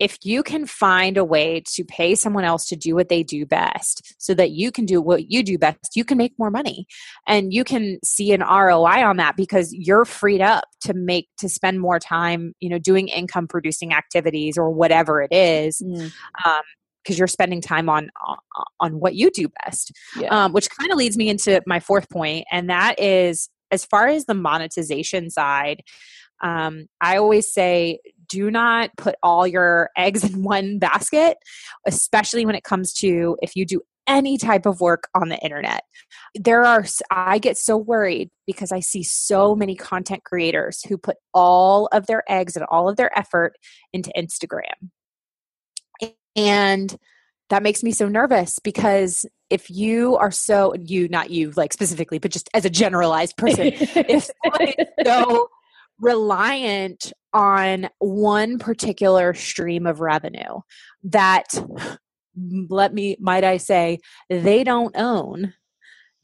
if 0.00 0.18
you 0.24 0.42
can 0.42 0.66
find 0.66 1.16
a 1.16 1.24
way 1.24 1.62
to 1.74 1.84
pay 1.84 2.14
someone 2.14 2.44
else 2.44 2.66
to 2.66 2.76
do 2.76 2.94
what 2.94 3.08
they 3.08 3.22
do 3.22 3.46
best 3.46 4.14
so 4.18 4.34
that 4.34 4.50
you 4.50 4.72
can 4.72 4.84
do 4.84 5.00
what 5.00 5.30
you 5.30 5.42
do 5.42 5.56
best 5.56 5.94
you 5.94 6.04
can 6.04 6.18
make 6.18 6.32
more 6.38 6.50
money 6.50 6.86
and 7.26 7.52
you 7.52 7.64
can 7.64 7.98
see 8.02 8.32
an 8.32 8.40
ROI 8.40 9.04
on 9.04 9.18
that 9.18 9.36
because 9.36 9.72
you're 9.72 10.04
freed 10.04 10.40
up 10.40 10.64
to 10.80 10.94
make 10.94 11.28
to 11.38 11.48
spend 11.48 11.80
more 11.80 11.98
time 11.98 12.54
you 12.60 12.68
know 12.68 12.78
doing 12.78 13.08
income 13.08 13.46
producing 13.46 13.92
activities 13.92 14.58
or 14.58 14.70
whatever 14.70 15.22
it 15.22 15.32
is 15.32 15.80
mm. 15.80 16.10
um, 16.44 16.62
because 17.02 17.18
you're 17.18 17.28
spending 17.28 17.60
time 17.60 17.88
on 17.88 18.10
on 18.80 19.00
what 19.00 19.14
you 19.14 19.30
do 19.30 19.48
best 19.64 19.92
yeah. 20.18 20.28
um, 20.28 20.52
which 20.52 20.68
kind 20.70 20.90
of 20.90 20.98
leads 20.98 21.16
me 21.16 21.28
into 21.28 21.60
my 21.66 21.80
fourth 21.80 22.08
point 22.10 22.44
and 22.50 22.70
that 22.70 22.98
is 23.00 23.48
as 23.70 23.84
far 23.84 24.08
as 24.08 24.26
the 24.26 24.34
monetization 24.34 25.30
side 25.30 25.82
um, 26.42 26.86
i 27.00 27.16
always 27.16 27.52
say 27.52 27.98
do 28.28 28.50
not 28.50 28.90
put 28.96 29.14
all 29.22 29.46
your 29.46 29.90
eggs 29.96 30.24
in 30.24 30.42
one 30.42 30.78
basket 30.78 31.36
especially 31.86 32.44
when 32.44 32.54
it 32.54 32.64
comes 32.64 32.92
to 32.92 33.36
if 33.42 33.56
you 33.56 33.64
do 33.64 33.80
any 34.08 34.38
type 34.38 34.66
of 34.66 34.80
work 34.80 35.08
on 35.14 35.28
the 35.28 35.38
internet. 35.38 35.82
There 36.34 36.64
are, 36.64 36.84
I 37.10 37.38
get 37.38 37.56
so 37.56 37.76
worried 37.76 38.30
because 38.46 38.72
I 38.72 38.80
see 38.80 39.02
so 39.02 39.54
many 39.54 39.76
content 39.76 40.24
creators 40.24 40.82
who 40.82 40.96
put 40.96 41.16
all 41.34 41.88
of 41.92 42.06
their 42.06 42.24
eggs 42.28 42.56
and 42.56 42.64
all 42.70 42.88
of 42.88 42.96
their 42.96 43.16
effort 43.16 43.56
into 43.92 44.10
Instagram. 44.16 44.90
And 46.38 46.96
that 47.50 47.62
makes 47.62 47.82
me 47.82 47.92
so 47.92 48.08
nervous 48.08 48.58
because 48.58 49.26
if 49.50 49.70
you 49.70 50.16
are 50.16 50.30
so 50.30 50.74
you 50.78 51.08
not 51.08 51.30
you 51.30 51.50
like 51.56 51.72
specifically 51.72 52.18
but 52.18 52.30
just 52.30 52.48
as 52.54 52.64
a 52.64 52.70
generalized 52.70 53.36
person 53.36 53.72
if 53.72 54.30
someone 54.44 54.74
is 54.78 54.86
so 55.04 55.48
reliant 56.00 57.12
on 57.32 57.88
one 57.98 58.58
particular 58.58 59.34
stream 59.34 59.86
of 59.86 60.00
revenue 60.00 60.60
that 61.02 61.46
let 62.68 62.92
me 62.92 63.16
might 63.18 63.44
i 63.44 63.56
say 63.56 63.98
they 64.28 64.62
don't 64.62 64.94
own 64.96 65.52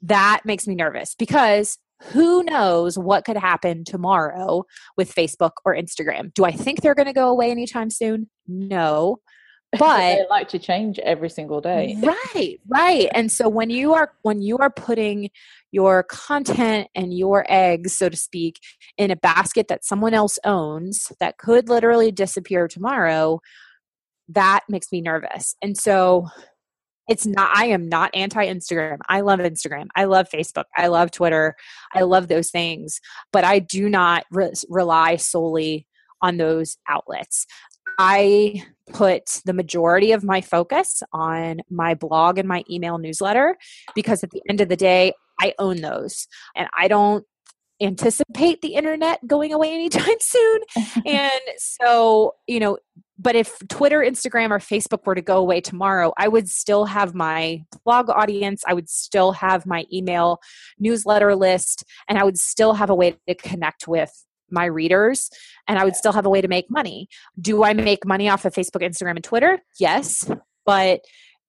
that 0.03 0.43
makes 0.45 0.67
me 0.67 0.75
nervous 0.75 1.15
because 1.15 1.79
who 2.03 2.43
knows 2.43 2.99
what 2.99 3.25
could 3.25 3.37
happen 3.37 3.85
tomorrow 3.85 4.65
with 4.97 5.15
facebook 5.15 5.53
or 5.65 5.75
instagram? 5.75 6.35
Do 6.35 6.45
i 6.45 6.53
think 6.53 6.83
they're 6.83 6.95
going 6.95 7.07
to 7.07 7.15
go 7.15 7.31
away 7.31 7.51
anytime 7.51 7.89
soon? 7.89 8.29
No 8.47 9.21
but 9.79 9.99
they 9.99 10.27
like 10.31 10.49
to 10.49 10.59
change 10.59 10.99
every 11.01 11.31
single 11.31 11.61
day. 11.61 11.97
Right 12.03 12.61
right. 12.69 13.09
And 13.15 13.31
so 13.31 13.49
when 13.49 13.71
you 13.71 13.95
are 13.95 14.13
when 14.23 14.43
you 14.43 14.59
are 14.59 14.71
putting 14.71 15.31
your 15.73 16.05
content 16.05 16.89
and 16.95 17.17
your 17.17 17.45
eggs 17.49 17.97
so 17.97 18.09
to 18.09 18.17
speak 18.17 18.61
in 18.97 19.11
a 19.11 19.17
basket 19.17 19.69
that 19.69 19.85
someone 19.85 20.15
else 20.15 20.39
owns 20.45 21.13
that 21.19 21.39
could 21.39 21.69
literally 21.69 22.13
disappear 22.13 22.69
tomorrow 22.69 23.41
that 24.29 24.61
makes 24.69 24.91
me 24.93 25.01
nervous. 25.01 25.55
And 25.63 25.77
so 25.77 26.29
it's 27.07 27.27
not 27.27 27.51
i 27.55 27.67
am 27.67 27.87
not 27.87 28.11
anti 28.15 28.47
instagram 28.47 28.97
i 29.09 29.21
love 29.21 29.39
instagram. 29.39 29.89
I 29.95 30.05
love 30.05 30.29
facebook. 30.33 30.65
I 30.77 30.87
love 30.87 31.11
twitter. 31.11 31.55
I 31.93 32.03
love 32.03 32.29
those 32.29 32.51
things. 32.51 33.01
But 33.33 33.45
i 33.45 33.59
do 33.59 33.89
not 33.89 34.25
re- 34.31 34.53
rely 34.69 35.17
solely 35.17 35.87
on 36.23 36.39
those 36.39 36.79
outlets 36.89 37.47
I 37.99 38.65
put 38.93 39.41
the 39.45 39.53
majority 39.53 40.13
of 40.13 40.25
my 40.25 40.41
focus 40.41 41.03
on 41.13 41.61
my 41.71 41.95
blog 41.95 42.39
and 42.39 42.49
my 42.49 42.65
email 42.71 42.99
newsletter 42.99 43.57
because 43.95 44.23
at 44.23 44.31
the 44.31 44.43
end 44.49 44.61
of 44.61 44.69
the 44.69 44.77
day, 44.77 45.13
I 45.41 45.55
own 45.59 45.81
those 45.81 46.27
and 46.55 46.69
I 46.77 46.89
don't 46.89 47.25
anticipate 47.81 48.63
the 48.63 48.75
internet 48.75 49.27
going 49.27 49.53
away 49.53 49.73
anytime 49.73 50.17
soon. 50.21 50.61
and 51.07 51.41
so, 51.59 52.35
you 52.47 52.61
know, 52.61 52.79
but 53.19 53.37
if 53.37 53.57
Twitter, 53.69 54.01
Instagram, 54.01 54.51
or 54.51 54.59
Facebook 54.59 55.07
were 55.07 55.15
to 55.15 55.23
go 55.23 55.39
away 55.39 55.61
tomorrow, 55.61 56.13
I 56.19 56.27
would 56.27 56.49
still 56.49 56.85
have 56.87 57.15
my 57.15 57.65
blog 57.85 58.11
audience. 58.11 58.65
I 58.67 58.75
would 58.75 58.89
still 58.89 59.33
have 59.33 59.67
my 59.67 59.87
email 59.93 60.41
newsletter 60.81 61.37
list, 61.37 61.85
and 62.09 62.19
I 62.19 62.25
would 62.25 62.39
still 62.39 62.75
have 62.75 62.91
a 62.91 62.95
way 62.95 63.17
to 63.29 63.35
connect 63.37 63.87
with 63.87 64.13
my 64.51 64.65
readers 64.67 65.31
and 65.67 65.79
I 65.79 65.85
would 65.85 65.97
still 65.97 66.13
have 66.13 66.27
a 66.27 66.31
way 66.31 66.41
to 66.41 66.49
make 66.49 66.71
money. 66.71 67.09
Do 67.41 67.65
I 67.65 67.73
make 67.73 68.07
money 68.07 68.29
off 68.29 68.45
of 68.45 68.55
Facebook, 68.55 68.83
Instagram, 68.83 69.17
and 69.17 69.25
Twitter? 69.25 69.61
Yes. 69.79 70.31
But 70.67 71.01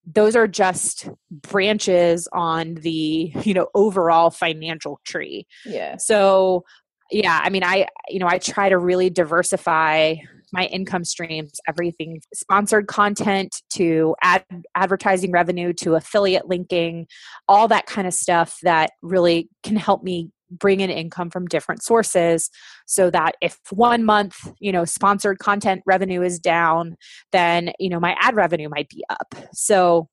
those 0.06 0.36
are 0.36 0.48
just 0.48 1.10
branches 1.32 2.28
on 2.32 2.76
the 2.76 3.32
you 3.44 3.54
know 3.54 3.68
overall 3.74 4.30
financial 4.30 5.00
tree 5.04 5.48
yeah 5.66 5.98
so 5.98 6.64
yeah 7.12 7.40
i 7.44 7.50
mean 7.50 7.64
i 7.64 7.88
you 8.08 8.20
know 8.20 8.28
i 8.28 8.38
try 8.38 8.70
to 8.70 8.78
really 8.78 9.10
diversify 9.10 10.16
my 10.54 10.66
income 10.66 11.04
streams 11.04 11.60
everything 11.68 12.22
sponsored 12.34 12.88
content 12.88 13.62
to 13.70 14.16
ad 14.22 14.44
advertising 14.76 15.32
revenue 15.32 15.74
to 15.74 15.96
affiliate 15.96 16.48
linking 16.48 17.08
all 17.48 17.68
that 17.68 17.86
kind 17.88 18.08
of 18.08 18.14
stuff 18.14 18.60
that 18.62 18.92
really 19.02 19.50
can 19.64 19.76
help 19.76 20.04
me 20.04 20.30
bring 20.52 20.80
in 20.80 20.90
income 20.90 21.30
from 21.30 21.48
different 21.48 21.84
sources 21.84 22.50
so 22.86 23.10
that 23.10 23.36
if 23.42 23.60
one 23.72 24.04
month 24.04 24.36
you 24.60 24.72
know 24.72 24.86
sponsored 24.86 25.40
content 25.40 25.82
revenue 25.86 26.22
is 26.22 26.40
down 26.40 26.96
then 27.32 27.72
you 27.80 27.90
know 27.90 28.00
my 28.00 28.16
ad 28.20 28.36
revenue 28.36 28.70
might 28.70 28.90
be 28.90 29.04
up. 29.10 29.36
So 29.54 30.08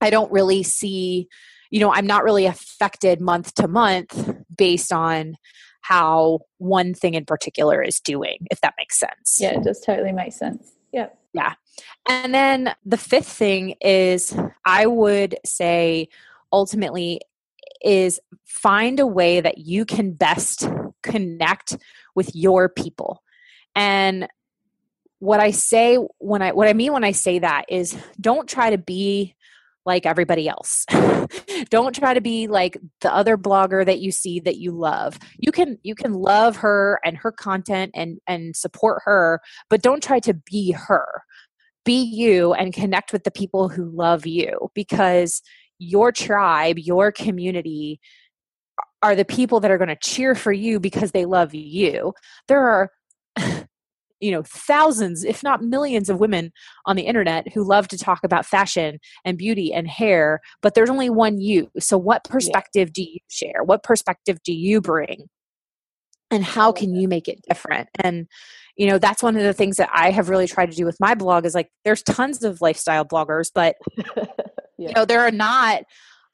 i 0.00 0.10
don't 0.10 0.30
really 0.30 0.62
see 0.62 1.28
you 1.70 1.80
know 1.80 1.92
i'm 1.92 2.06
not 2.06 2.24
really 2.24 2.46
affected 2.46 3.20
month 3.20 3.54
to 3.54 3.66
month 3.68 4.32
based 4.56 4.92
on 4.92 5.34
how 5.80 6.40
one 6.58 6.92
thing 6.92 7.14
in 7.14 7.24
particular 7.24 7.82
is 7.82 8.00
doing 8.00 8.46
if 8.50 8.60
that 8.60 8.74
makes 8.76 8.98
sense. 8.98 9.38
Yeah 9.40 9.58
it 9.58 9.64
does 9.64 9.80
totally 9.80 10.12
make 10.12 10.32
sense. 10.32 10.72
Yeah 10.92 11.08
yeah. 11.34 11.54
And 12.08 12.34
then 12.34 12.74
the 12.84 12.96
fifth 12.96 13.28
thing 13.28 13.76
is 13.80 14.36
i 14.64 14.86
would 14.86 15.36
say 15.44 16.08
ultimately 16.52 17.20
is 17.82 18.20
find 18.44 19.00
a 19.00 19.06
way 19.06 19.40
that 19.40 19.58
you 19.58 19.84
can 19.84 20.12
best 20.12 20.68
connect 21.02 21.76
with 22.14 22.34
your 22.34 22.68
people. 22.68 23.22
And 23.74 24.28
what 25.20 25.40
I 25.40 25.50
say 25.50 25.96
when 26.18 26.42
I 26.42 26.52
what 26.52 26.68
I 26.68 26.72
mean 26.72 26.92
when 26.92 27.04
I 27.04 27.12
say 27.12 27.38
that 27.40 27.64
is 27.68 27.96
don't 28.20 28.48
try 28.48 28.70
to 28.70 28.78
be 28.78 29.34
like 29.88 30.04
everybody 30.06 30.46
else. 30.48 30.84
don't 31.70 31.94
try 31.94 32.12
to 32.12 32.20
be 32.20 32.46
like 32.46 32.76
the 33.00 33.12
other 33.12 33.36
blogger 33.36 33.84
that 33.86 34.00
you 34.00 34.12
see 34.12 34.38
that 34.40 34.58
you 34.58 34.70
love. 34.70 35.18
You 35.38 35.50
can 35.50 35.78
you 35.82 35.94
can 35.94 36.12
love 36.12 36.56
her 36.56 37.00
and 37.04 37.16
her 37.16 37.32
content 37.32 37.92
and 37.94 38.18
and 38.26 38.54
support 38.54 39.02
her, 39.04 39.40
but 39.70 39.82
don't 39.82 40.02
try 40.02 40.20
to 40.20 40.34
be 40.34 40.72
her. 40.72 41.22
Be 41.84 42.02
you 42.02 42.52
and 42.52 42.74
connect 42.74 43.12
with 43.12 43.24
the 43.24 43.30
people 43.30 43.70
who 43.70 43.88
love 43.90 44.26
you 44.26 44.70
because 44.74 45.40
your 45.78 46.12
tribe, 46.12 46.78
your 46.78 47.12
community 47.12 48.00
are 49.02 49.14
the 49.14 49.24
people 49.24 49.60
that 49.60 49.70
are 49.70 49.78
going 49.78 49.88
to 49.88 49.96
cheer 49.96 50.34
for 50.34 50.52
you 50.52 50.80
because 50.80 51.12
they 51.12 51.24
love 51.24 51.54
you. 51.54 52.12
There 52.48 52.60
are 52.60 52.90
you 54.20 54.32
know 54.32 54.42
thousands 54.42 55.22
if 55.22 55.44
not 55.44 55.62
millions 55.62 56.10
of 56.10 56.18
women 56.18 56.50
on 56.86 56.96
the 56.96 57.02
internet 57.02 57.52
who 57.52 57.62
love 57.62 57.86
to 57.86 57.96
talk 57.96 58.24
about 58.24 58.44
fashion 58.44 58.98
and 59.24 59.38
beauty 59.38 59.72
and 59.72 59.86
hair 59.86 60.40
but 60.60 60.74
there's 60.74 60.90
only 60.90 61.08
one 61.08 61.40
you. 61.40 61.70
So 61.78 61.96
what 61.96 62.24
perspective 62.24 62.88
yeah. 62.88 62.92
do 62.94 63.02
you 63.02 63.18
share? 63.28 63.62
What 63.64 63.84
perspective 63.84 64.38
do 64.44 64.52
you 64.52 64.80
bring? 64.80 65.28
And 66.32 66.44
how 66.44 66.72
can 66.72 66.94
you 66.94 67.06
make 67.06 67.28
it 67.28 67.40
different? 67.48 67.88
And 68.02 68.26
you 68.76 68.86
know 68.86 68.98
that's 68.98 69.22
one 69.22 69.36
of 69.36 69.42
the 69.42 69.52
things 69.52 69.76
that 69.76 69.90
i 69.92 70.10
have 70.10 70.28
really 70.28 70.46
tried 70.46 70.70
to 70.70 70.76
do 70.76 70.86
with 70.86 70.96
my 71.00 71.14
blog 71.14 71.44
is 71.44 71.54
like 71.54 71.68
there's 71.84 72.02
tons 72.02 72.44
of 72.44 72.60
lifestyle 72.60 73.04
bloggers 73.04 73.50
but 73.52 73.74
yeah. 74.78 74.88
you 74.88 74.94
know 74.94 75.04
there 75.04 75.20
are 75.20 75.30
not 75.30 75.82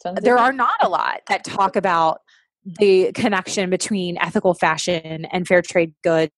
Tons 0.03 0.21
there 0.23 0.39
are 0.39 0.53
not 0.53 0.77
a 0.81 0.89
lot 0.89 1.21
that 1.29 1.45
talk 1.45 1.77
about 1.77 2.21
the 2.65 3.13
connection 3.13 3.71
between 3.71 4.17
ethical 4.19 4.55
fashion 4.55 5.27
and 5.27 5.47
fair 5.47 5.63
trade 5.63 5.93
goods 6.03 6.33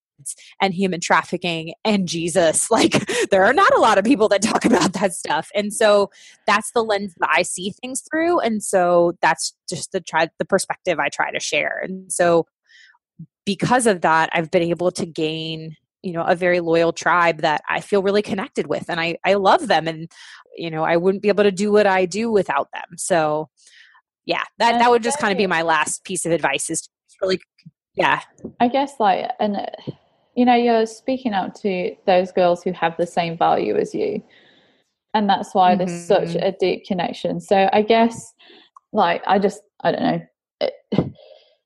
and 0.61 0.75
human 0.75 1.01
trafficking 1.01 1.75
and 1.85 2.09
Jesus. 2.09 2.69
Like, 2.77 3.07
there 3.31 3.45
are 3.45 3.55
not 3.55 3.75
a 3.75 3.81
lot 3.81 3.97
of 3.97 4.05
people 4.05 4.29
that 4.29 4.43
talk 4.43 4.67
about 4.67 4.93
that 4.95 5.15
stuff. 5.15 5.49
And 5.55 5.73
so 5.73 6.11
that's 6.47 6.71
the 6.73 6.85
lens 6.85 7.15
that 7.19 7.31
I 7.33 7.41
see 7.41 7.73
things 7.81 8.03
through. 8.03 8.41
And 8.41 8.63
so 8.63 9.17
that's 9.23 9.55
just 9.67 9.93
the 9.93 10.01
try 10.01 10.29
the 10.39 10.45
perspective 10.45 10.99
I 10.99 11.09
try 11.09 11.31
to 11.31 11.41
share. 11.41 11.81
And 11.83 12.13
so 12.13 12.47
because 13.47 13.87
of 13.87 14.03
that, 14.03 14.29
I've 14.33 14.51
been 14.51 14.63
able 14.63 14.91
to 14.91 15.07
gain 15.07 15.77
you 16.03 16.13
know 16.13 16.23
a 16.23 16.35
very 16.35 16.61
loyal 16.61 16.93
tribe 16.93 17.39
that 17.43 17.63
i 17.69 17.81
feel 17.81 18.03
really 18.03 18.23
connected 18.23 18.67
with 18.67 18.89
and 18.89 19.01
i 19.01 19.17
i 19.25 19.35
love 19.35 19.69
them 19.69 19.89
and 19.89 20.11
you 20.57 20.71
know 20.71 20.85
i 20.85 20.97
wouldn't 20.97 21.23
be 21.23 21.29
able 21.29 21.45
to 21.45 21.53
do 21.53 21.73
what 21.73 21.87
i 21.87 22.05
do 22.05 22.31
without 22.31 22.69
them 22.73 22.97
so 22.97 23.49
yeah 24.25 24.43
that 24.59 24.79
that 24.79 24.91
would 24.91 25.03
just 25.03 25.19
kind 25.19 25.33
of 25.33 25.39
be 25.39 25.47
my 25.47 25.63
last 25.63 26.05
piece 26.05 26.25
of 26.25 26.33
advice 26.33 26.71
is 26.71 26.89
really 27.21 27.41
yeah 27.95 28.21
i 28.61 28.69
guess 28.69 28.93
like 29.01 29.31
and 29.41 29.57
you 30.37 30.45
know 30.45 30.55
you're 30.55 30.87
speaking 30.87 31.33
out 31.33 31.55
to 31.55 31.95
those 32.07 32.31
girls 32.33 32.63
who 32.63 32.73
have 32.73 32.97
the 32.97 33.07
same 33.07 33.37
value 33.37 33.77
as 33.77 33.95
you 33.95 34.23
and 35.15 35.29
that's 35.29 35.55
why 35.55 35.75
mm-hmm. 35.75 35.87
there's 35.87 36.07
such 36.07 36.29
mm-hmm. 36.29 36.45
a 36.45 36.53
deep 36.53 36.85
connection 36.87 37.41
so 37.41 37.69
i 37.73 37.83
guess 37.83 38.35
like 38.93 39.23
i 39.27 39.39
just 39.39 39.63
i 39.83 39.91
don't 39.91 40.03
know 40.03 40.21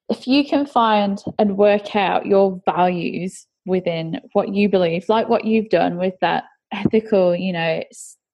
if 0.08 0.26
you 0.26 0.44
can 0.44 0.66
find 0.66 1.22
and 1.38 1.56
work 1.56 1.94
out 1.94 2.26
your 2.26 2.60
values 2.64 3.46
within 3.70 4.20
what 4.32 4.54
you 4.54 4.68
believe, 4.68 5.08
like 5.08 5.28
what 5.28 5.44
you've 5.44 5.70
done 5.70 5.96
with 5.96 6.14
that 6.20 6.44
ethical, 6.72 7.34
you 7.34 7.52
know, 7.52 7.82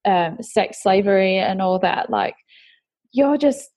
um, 0.05 0.38
sex 0.42 0.83
slavery 0.83 1.37
and 1.37 1.62
all 1.62 1.79
that. 1.79 2.11
Like 2.11 2.35
you're 3.12 3.38
just 3.38 3.70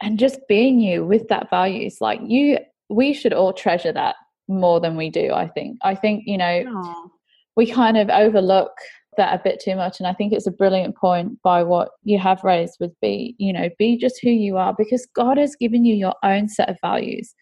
and 0.00 0.18
just 0.18 0.40
being 0.48 0.80
you 0.80 1.04
with 1.04 1.28
that 1.28 1.50
values. 1.50 1.98
Like 2.00 2.20
you, 2.24 2.58
we 2.88 3.12
should 3.12 3.32
all 3.32 3.52
treasure 3.52 3.92
that 3.92 4.16
more 4.48 4.80
than 4.80 4.96
we 4.96 5.10
do. 5.10 5.32
I 5.32 5.48
think. 5.48 5.78
I 5.82 5.94
think 5.94 6.24
you 6.26 6.38
know 6.38 6.64
Aww. 6.66 7.10
we 7.56 7.70
kind 7.70 7.96
of 7.98 8.08
overlook 8.08 8.72
that 9.16 9.38
a 9.38 9.42
bit 9.42 9.60
too 9.60 9.76
much 9.76 10.00
and 10.00 10.06
i 10.06 10.12
think 10.14 10.32
it's 10.32 10.46
a 10.46 10.50
brilliant 10.50 10.96
point 10.96 11.40
by 11.42 11.62
what 11.62 11.90
you 12.02 12.18
have 12.18 12.42
raised 12.42 12.76
with 12.80 12.92
be 13.00 13.34
you 13.38 13.52
know 13.52 13.68
be 13.78 13.96
just 13.96 14.18
who 14.22 14.30
you 14.30 14.56
are 14.56 14.74
because 14.76 15.06
god 15.14 15.36
has 15.36 15.54
given 15.56 15.84
you 15.84 15.94
your 15.94 16.14
own 16.22 16.48
set 16.48 16.68
of 16.68 16.76
values 16.80 17.34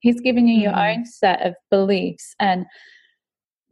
he's 0.00 0.20
given 0.20 0.46
you 0.48 0.58
mm. 0.58 0.62
your 0.64 0.76
own 0.76 1.06
set 1.06 1.40
of 1.46 1.54
beliefs 1.70 2.34
and 2.40 2.66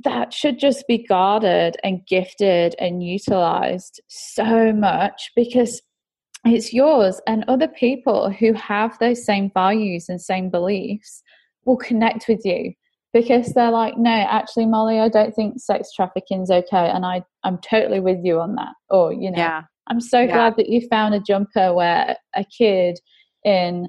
that 0.05 0.33
should 0.33 0.59
just 0.59 0.87
be 0.87 1.05
guarded 1.07 1.77
and 1.85 2.07
gifted 2.07 2.75
and 2.79 3.03
utilized 3.03 4.01
so 4.09 4.73
much 4.73 5.31
because 5.37 5.83
it's 6.45 6.73
yours 6.73 7.21
and 7.27 7.45
other 7.49 7.69
people 7.69 8.31
who 8.31 8.53
have 8.55 8.99
those 8.99 9.25
same 9.25 9.51
values 9.53 10.09
and 10.09 10.21
same 10.21 10.49
beliefs 10.49 11.23
will 11.65 11.77
connect 11.77 12.29
with 12.29 12.41
you 12.45 12.73
because 13.13 13.53
they're 13.53 13.71
like 13.71 13.99
no 13.99 14.11
actually 14.11 14.65
molly 14.67 14.99
i 15.01 15.09
don't 15.09 15.35
think 15.35 15.61
sex 15.61 15.93
trafficking 15.95 16.43
is 16.43 16.51
okay 16.51 16.89
and 16.89 17.05
i 17.05 17.23
i'm 17.45 17.59
totally 17.59 18.01
with 18.01 18.19
you 18.23 18.41
on 18.41 18.55
that 18.55 18.73
or 18.89 19.13
you 19.13 19.31
know 19.31 19.39
yeah. 19.39 19.63
i'm 19.89 20.01
so 20.01 20.21
yeah. 20.21 20.33
glad 20.33 20.57
that 20.57 20.69
you 20.69 20.81
found 20.89 21.15
a 21.15 21.21
jumper 21.21 21.75
where 21.75 22.17
a 22.35 22.45
kid 22.57 22.99
in 23.45 23.87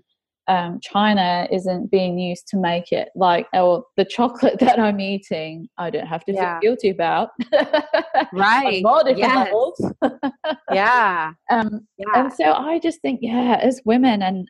um, 0.52 0.80
China 0.82 1.48
isn't 1.50 1.90
being 1.90 2.20
used 2.20 2.46
to 2.50 2.58
make 2.58 2.92
it. 2.92 3.08
Like, 3.16 3.48
or 3.54 3.86
the 3.96 4.04
chocolate 4.04 4.60
that 4.60 4.80
I'm 4.80 5.00
eating, 5.00 5.70
I 5.78 5.90
don't 5.90 6.08
have 6.08 6.26
to 6.26 6.34
yeah. 6.34 6.60
feel 6.60 6.72
guilty 6.72 6.90
about. 6.90 7.30
right. 8.34 8.84
more 8.84 9.00
different 9.00 9.20
yes. 9.20 9.46
levels. 9.46 9.92
yeah. 10.74 11.32
Um, 11.50 11.88
yeah. 11.98 12.06
And 12.16 12.34
so 12.34 12.52
I 12.52 12.80
just 12.80 13.02
think, 13.02 13.20
yeah, 13.24 13.60
as 13.62 13.80
women, 13.86 14.22
and 14.22 14.50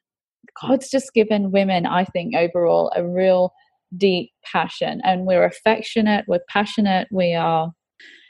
God's 0.59 0.89
just 0.89 1.13
given 1.13 1.51
women, 1.51 1.85
I 1.85 2.05
think, 2.05 2.35
overall, 2.35 2.91
a 2.95 3.07
real 3.07 3.53
deep 3.95 4.31
passion. 4.43 5.01
And 5.03 5.27
we're 5.27 5.45
affectionate, 5.45 6.25
we're 6.27 6.39
passionate, 6.49 7.09
we 7.11 7.35
are 7.35 7.71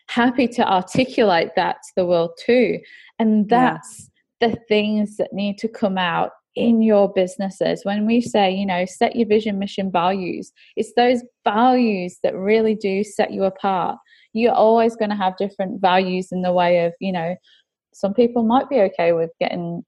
happy 0.10 0.48
to 0.50 0.70
articulate 0.70 1.52
that 1.56 1.76
to 1.76 1.94
the 1.96 2.06
world 2.06 2.32
too. 2.44 2.80
And 3.18 3.48
that's 3.48 4.10
yeah. 4.42 4.50
the 4.50 4.58
things 4.68 5.16
that 5.16 5.32
need 5.32 5.58
to 5.60 5.70
come 5.70 5.98
out 5.98 6.32
in 6.56 6.82
your 6.82 7.12
businesses. 7.14 7.82
When 7.84 8.06
we 8.06 8.22
say, 8.22 8.52
you 8.52 8.66
know, 8.66 8.86
set 8.86 9.16
your 9.16 9.28
vision, 9.28 9.60
mission, 9.60 9.92
values, 9.92 10.52
it's 10.76 10.94
those 10.96 11.24
values 11.44 12.18
that 12.24 12.36
really 12.36 12.76
do 12.76 13.04
set 13.04 13.32
you 13.32 13.44
apart. 13.44 13.98
You're 14.34 14.54
always 14.54 14.96
going 14.96 15.10
to 15.10 15.16
have 15.16 15.38
different 15.38 15.82
values 15.82 16.30
in 16.32 16.42
the 16.42 16.54
way 16.54 16.86
of, 16.86 16.94
you 17.00 17.12
know, 17.12 17.36
some 17.94 18.14
people 18.14 18.44
might 18.44 18.70
be 18.70 18.80
okay 18.82 19.12
with 19.12 19.32
getting 19.40 19.84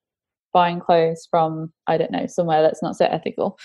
buying 0.54 0.80
clothes 0.80 1.28
from, 1.30 1.74
I 1.88 1.98
don't 1.98 2.12
know, 2.12 2.28
somewhere 2.28 2.62
that's 2.62 2.84
not 2.84 2.96
so 2.96 3.06
ethical. 3.06 3.58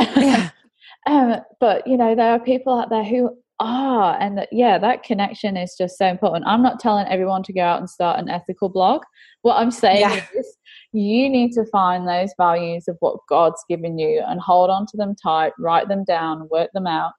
Yeah. 0.00 0.50
um, 1.06 1.36
but, 1.60 1.86
you 1.86 1.96
know, 1.96 2.14
there 2.14 2.32
are 2.32 2.40
people 2.40 2.78
out 2.78 2.90
there 2.90 3.04
who 3.04 3.36
are, 3.62 4.18
and 4.20 4.38
that, 4.38 4.48
yeah, 4.52 4.78
that 4.78 5.02
connection 5.02 5.56
is 5.56 5.74
just 5.78 5.96
so 5.96 6.06
important. 6.06 6.46
I'm 6.46 6.62
not 6.62 6.80
telling 6.80 7.06
everyone 7.06 7.42
to 7.44 7.52
go 7.52 7.62
out 7.62 7.78
and 7.78 7.88
start 7.88 8.18
an 8.18 8.28
ethical 8.28 8.68
blog. 8.68 9.02
What 9.42 9.56
I'm 9.56 9.70
saying 9.70 10.00
yeah. 10.00 10.24
is, 10.36 10.56
you 10.92 11.30
need 11.30 11.52
to 11.52 11.64
find 11.66 12.06
those 12.06 12.32
values 12.36 12.86
of 12.88 12.96
what 13.00 13.18
God's 13.28 13.64
given 13.68 13.98
you 13.98 14.22
and 14.26 14.40
hold 14.40 14.70
on 14.70 14.86
to 14.86 14.96
them 14.96 15.14
tight, 15.14 15.52
write 15.58 15.88
them 15.88 16.04
down, 16.04 16.48
work 16.50 16.70
them 16.74 16.86
out, 16.86 17.12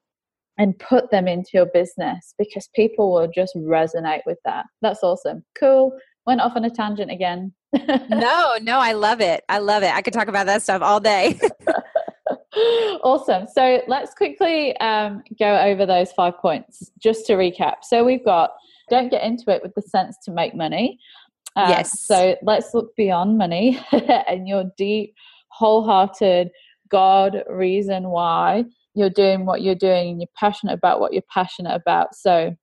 and 0.58 0.78
put 0.78 1.10
them 1.10 1.26
into 1.26 1.50
your 1.54 1.66
business 1.66 2.34
because 2.38 2.68
people 2.74 3.12
will 3.12 3.28
just 3.28 3.54
resonate 3.56 4.22
with 4.26 4.38
that. 4.44 4.66
That's 4.80 5.02
awesome. 5.02 5.44
Cool. 5.58 5.92
Went 6.26 6.40
off 6.40 6.56
on 6.56 6.64
a 6.64 6.70
tangent 6.70 7.10
again. 7.10 7.52
no, 7.74 8.54
no, 8.62 8.78
I 8.78 8.92
love 8.92 9.20
it. 9.20 9.42
I 9.48 9.58
love 9.58 9.82
it. 9.82 9.92
I 9.92 10.00
could 10.02 10.14
talk 10.14 10.28
about 10.28 10.46
that 10.46 10.62
stuff 10.62 10.80
all 10.80 11.00
day. 11.00 11.38
awesome. 13.02 13.46
So 13.52 13.82
let's 13.86 14.14
quickly 14.14 14.76
um, 14.78 15.22
go 15.38 15.58
over 15.58 15.86
those 15.86 16.12
five 16.12 16.38
points 16.38 16.90
just 16.98 17.26
to 17.26 17.34
recap. 17.34 17.76
So 17.82 18.04
we've 18.04 18.24
got 18.24 18.50
don't 18.90 19.10
get 19.10 19.22
into 19.22 19.50
it 19.50 19.62
with 19.62 19.74
the 19.74 19.82
sense 19.82 20.16
to 20.24 20.30
make 20.30 20.54
money. 20.54 20.98
Um, 21.56 21.70
yes. 21.70 22.00
So 22.00 22.36
let's 22.42 22.74
look 22.74 22.94
beyond 22.96 23.38
money 23.38 23.80
and 23.92 24.46
your 24.48 24.64
deep, 24.76 25.14
wholehearted 25.48 26.50
God 26.90 27.42
reason 27.48 28.08
why 28.08 28.64
you're 28.94 29.10
doing 29.10 29.44
what 29.46 29.62
you're 29.62 29.74
doing 29.74 30.10
and 30.10 30.20
you're 30.20 30.28
passionate 30.36 30.74
about 30.74 31.00
what 31.00 31.12
you're 31.12 31.22
passionate 31.32 31.74
about. 31.74 32.14
So 32.14 32.54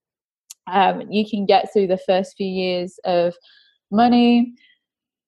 um, 0.72 1.04
you 1.10 1.30
can 1.30 1.46
get 1.46 1.72
through 1.72 1.88
the 1.88 1.98
first 1.98 2.36
few 2.38 2.48
years 2.48 3.00
of 3.04 3.34
money. 3.92 4.54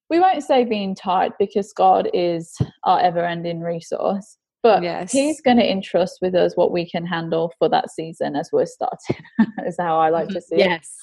We 0.10 0.20
won't 0.20 0.44
say 0.44 0.64
being 0.64 0.96
tight 0.96 1.34
because 1.40 1.74
God 1.74 2.10
is 2.14 2.56
our 2.84 3.00
ever 3.00 3.26
ending 3.26 3.62
resource, 3.62 4.38
but 4.64 4.82
yes. 4.82 5.12
He's 5.12 5.42
going 5.42 5.58
to 5.58 5.70
entrust 5.70 6.20
with 6.22 6.34
us 6.34 6.56
what 6.56 6.72
we 6.72 6.90
can 6.90 7.06
handle 7.06 7.54
for 7.60 7.68
that 7.70 7.92
season 7.92 8.38
as 8.38 8.50
we're 8.52 8.66
starting, 8.66 9.18
is 9.68 9.76
how 9.78 10.00
I 10.00 10.10
like 10.10 10.30
to 10.30 10.42
see 10.42 10.58
yes. 10.58 10.96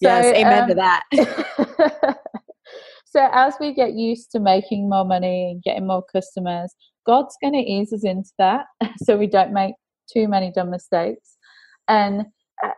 it. 0.00 0.02
Yes. 0.02 0.24
So, 0.24 0.28
yes. 0.28 0.36
Amen 0.36 0.62
um, 0.62 0.68
to 0.68 0.74
that. 0.76 2.18
so, 3.04 3.28
as 3.32 3.54
we 3.58 3.74
get 3.74 3.94
used 3.94 4.30
to 4.30 4.40
making 4.40 4.88
more 4.88 5.04
money 5.04 5.50
and 5.50 5.62
getting 5.62 5.88
more 5.88 6.04
customers, 6.12 6.72
God's 7.04 7.36
going 7.42 7.54
to 7.54 7.58
ease 7.58 7.92
us 7.92 8.04
into 8.04 8.30
that 8.38 8.66
so 9.02 9.16
we 9.16 9.26
don't 9.26 9.52
make 9.52 9.74
too 10.10 10.28
many 10.28 10.52
dumb 10.52 10.70
mistakes. 10.70 11.36
And 11.88 12.26
uh, 12.62 12.70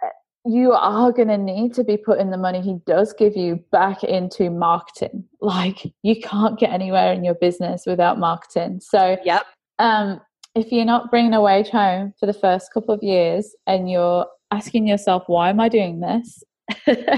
you 0.46 0.72
are 0.72 1.12
going 1.12 1.28
to 1.28 1.38
need 1.38 1.74
to 1.74 1.84
be 1.84 1.98
putting 1.98 2.30
the 2.30 2.38
money 2.38 2.62
he 2.62 2.78
does 2.86 3.12
give 3.12 3.36
you 3.36 3.62
back 3.70 4.02
into 4.02 4.48
marketing. 4.50 5.24
Like 5.42 5.92
you 6.02 6.20
can't 6.20 6.58
get 6.58 6.70
anywhere 6.70 7.12
in 7.12 7.22
your 7.22 7.34
business 7.34 7.82
without 7.86 8.18
marketing. 8.18 8.80
So, 8.82 9.18
yep. 9.24 9.44
Um, 9.82 10.20
if 10.54 10.70
you're 10.70 10.84
not 10.84 11.10
bringing 11.10 11.34
a 11.34 11.40
wage 11.40 11.68
home 11.68 12.14
for 12.20 12.26
the 12.26 12.32
first 12.32 12.72
couple 12.72 12.94
of 12.94 13.02
years 13.02 13.52
and 13.66 13.90
you're 13.90 14.26
asking 14.52 14.86
yourself, 14.86 15.24
why 15.26 15.50
am 15.50 15.58
I 15.58 15.68
doing 15.68 15.98
this? 15.98 16.44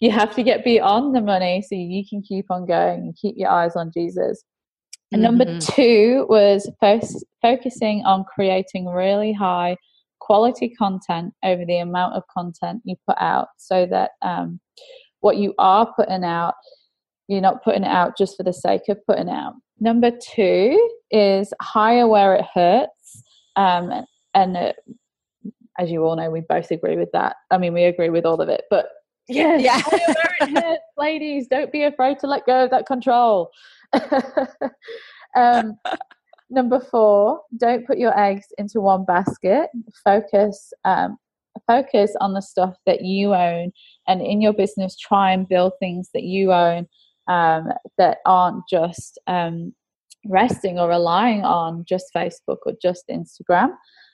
you 0.00 0.10
have 0.10 0.34
to 0.34 0.42
get 0.42 0.64
beyond 0.64 1.14
the 1.14 1.20
money 1.20 1.62
so 1.62 1.76
you 1.76 2.02
can 2.08 2.22
keep 2.22 2.46
on 2.50 2.66
going 2.66 3.00
and 3.00 3.16
keep 3.16 3.36
your 3.38 3.50
eyes 3.50 3.76
on 3.76 3.92
Jesus. 3.96 4.42
And 5.12 5.22
mm-hmm. 5.22 5.36
number 5.38 5.60
two 5.60 6.26
was 6.28 6.68
fo- 6.80 7.00
focusing 7.40 8.02
on 8.04 8.24
creating 8.24 8.86
really 8.86 9.32
high 9.32 9.76
quality 10.18 10.68
content 10.70 11.32
over 11.44 11.64
the 11.64 11.78
amount 11.78 12.14
of 12.14 12.24
content 12.36 12.82
you 12.84 12.96
put 13.06 13.16
out 13.20 13.46
so 13.58 13.86
that 13.86 14.10
um, 14.22 14.58
what 15.20 15.36
you 15.36 15.54
are 15.58 15.92
putting 15.94 16.24
out, 16.24 16.54
you're 17.28 17.40
not 17.40 17.62
putting 17.62 17.84
it 17.84 17.90
out 17.90 18.18
just 18.18 18.36
for 18.36 18.42
the 18.42 18.52
sake 18.52 18.88
of 18.88 18.98
putting 19.06 19.28
out. 19.28 19.54
Number 19.78 20.10
two 20.10 20.90
is 21.10 21.52
hire 21.60 22.08
where 22.08 22.34
it 22.34 22.44
hurts. 22.54 23.22
Um, 23.56 24.04
and 24.34 24.56
uh, 24.56 24.72
as 25.78 25.90
you 25.90 26.04
all 26.04 26.16
know, 26.16 26.30
we 26.30 26.40
both 26.40 26.70
agree 26.70 26.96
with 26.96 27.10
that. 27.12 27.36
I 27.50 27.58
mean, 27.58 27.74
we 27.74 27.84
agree 27.84 28.10
with 28.10 28.24
all 28.24 28.40
of 28.40 28.48
it, 28.48 28.64
but 28.70 28.86
yes, 29.28 29.62
yeah. 29.62 29.80
hire 29.84 30.14
where 30.14 30.48
it 30.48 30.64
hurts, 30.64 30.82
ladies. 30.96 31.46
Don't 31.48 31.72
be 31.72 31.82
afraid 31.82 32.18
to 32.20 32.26
let 32.26 32.46
go 32.46 32.64
of 32.64 32.70
that 32.70 32.86
control. 32.86 33.50
um, 35.36 35.78
number 36.48 36.80
four, 36.80 37.40
don't 37.58 37.86
put 37.86 37.98
your 37.98 38.18
eggs 38.18 38.46
into 38.58 38.80
one 38.80 39.04
basket. 39.04 39.68
Focus, 40.04 40.72
um, 40.84 41.18
focus 41.66 42.14
on 42.20 42.32
the 42.32 42.42
stuff 42.42 42.76
that 42.86 43.02
you 43.02 43.34
own, 43.34 43.72
and 44.08 44.22
in 44.22 44.40
your 44.40 44.54
business, 44.54 44.96
try 44.96 45.32
and 45.32 45.48
build 45.48 45.74
things 45.80 46.08
that 46.14 46.22
you 46.22 46.52
own 46.52 46.86
um, 47.28 47.68
that 47.98 48.18
aren't 48.26 48.62
just 48.68 49.18
um, 49.26 49.72
resting 50.26 50.78
or 50.78 50.88
relying 50.88 51.44
on 51.44 51.84
just 51.88 52.06
Facebook 52.14 52.58
or 52.64 52.72
just 52.80 53.04
Instagram. 53.10 53.70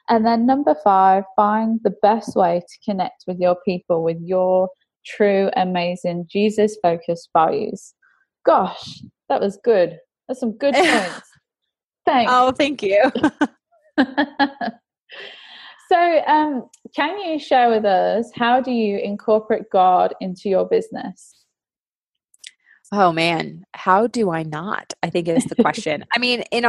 And 0.09 0.27
then 0.27 0.47
number 0.47 0.75
five, 0.83 1.25
find 1.37 1.81
the 1.85 1.95
best 2.03 2.35
way 2.35 2.61
to 2.61 2.91
connect 2.91 3.25
with 3.27 3.39
your 3.39 3.57
people 3.65 4.03
with 4.03 4.19
your 4.21 4.69
true, 5.07 5.51
amazing, 5.57 6.27
Jesus 6.31 6.77
focused 6.83 7.29
values. 7.33 7.95
Gosh, 8.45 9.01
that 9.29 9.41
was 9.41 9.59
good. 9.63 9.99
That's 10.29 10.41
some 10.41 10.57
good 10.57 10.75
points. 10.75 11.31
Thanks. 12.05 12.33
Oh, 12.35 12.53
thank 12.53 12.83
you. 12.83 13.01
so, 15.89 16.23
um, 16.27 16.69
can 16.95 17.19
you 17.21 17.39
share 17.39 17.71
with 17.71 17.85
us 17.85 18.31
how 18.35 18.61
do 18.61 18.73
you 18.73 18.99
incorporate 18.99 19.71
God 19.73 20.15
into 20.21 20.49
your 20.49 20.67
business? 20.67 21.42
Oh 22.95 23.11
man, 23.11 23.65
how 23.73 24.07
do 24.07 24.31
I 24.31 24.43
not? 24.43 24.93
I 25.03 25.09
think 25.09 25.27
is 25.27 25.47
the 25.47 25.55
question. 25.63 26.05
I 26.15 26.19
mean, 26.19 26.43
in 26.53 26.67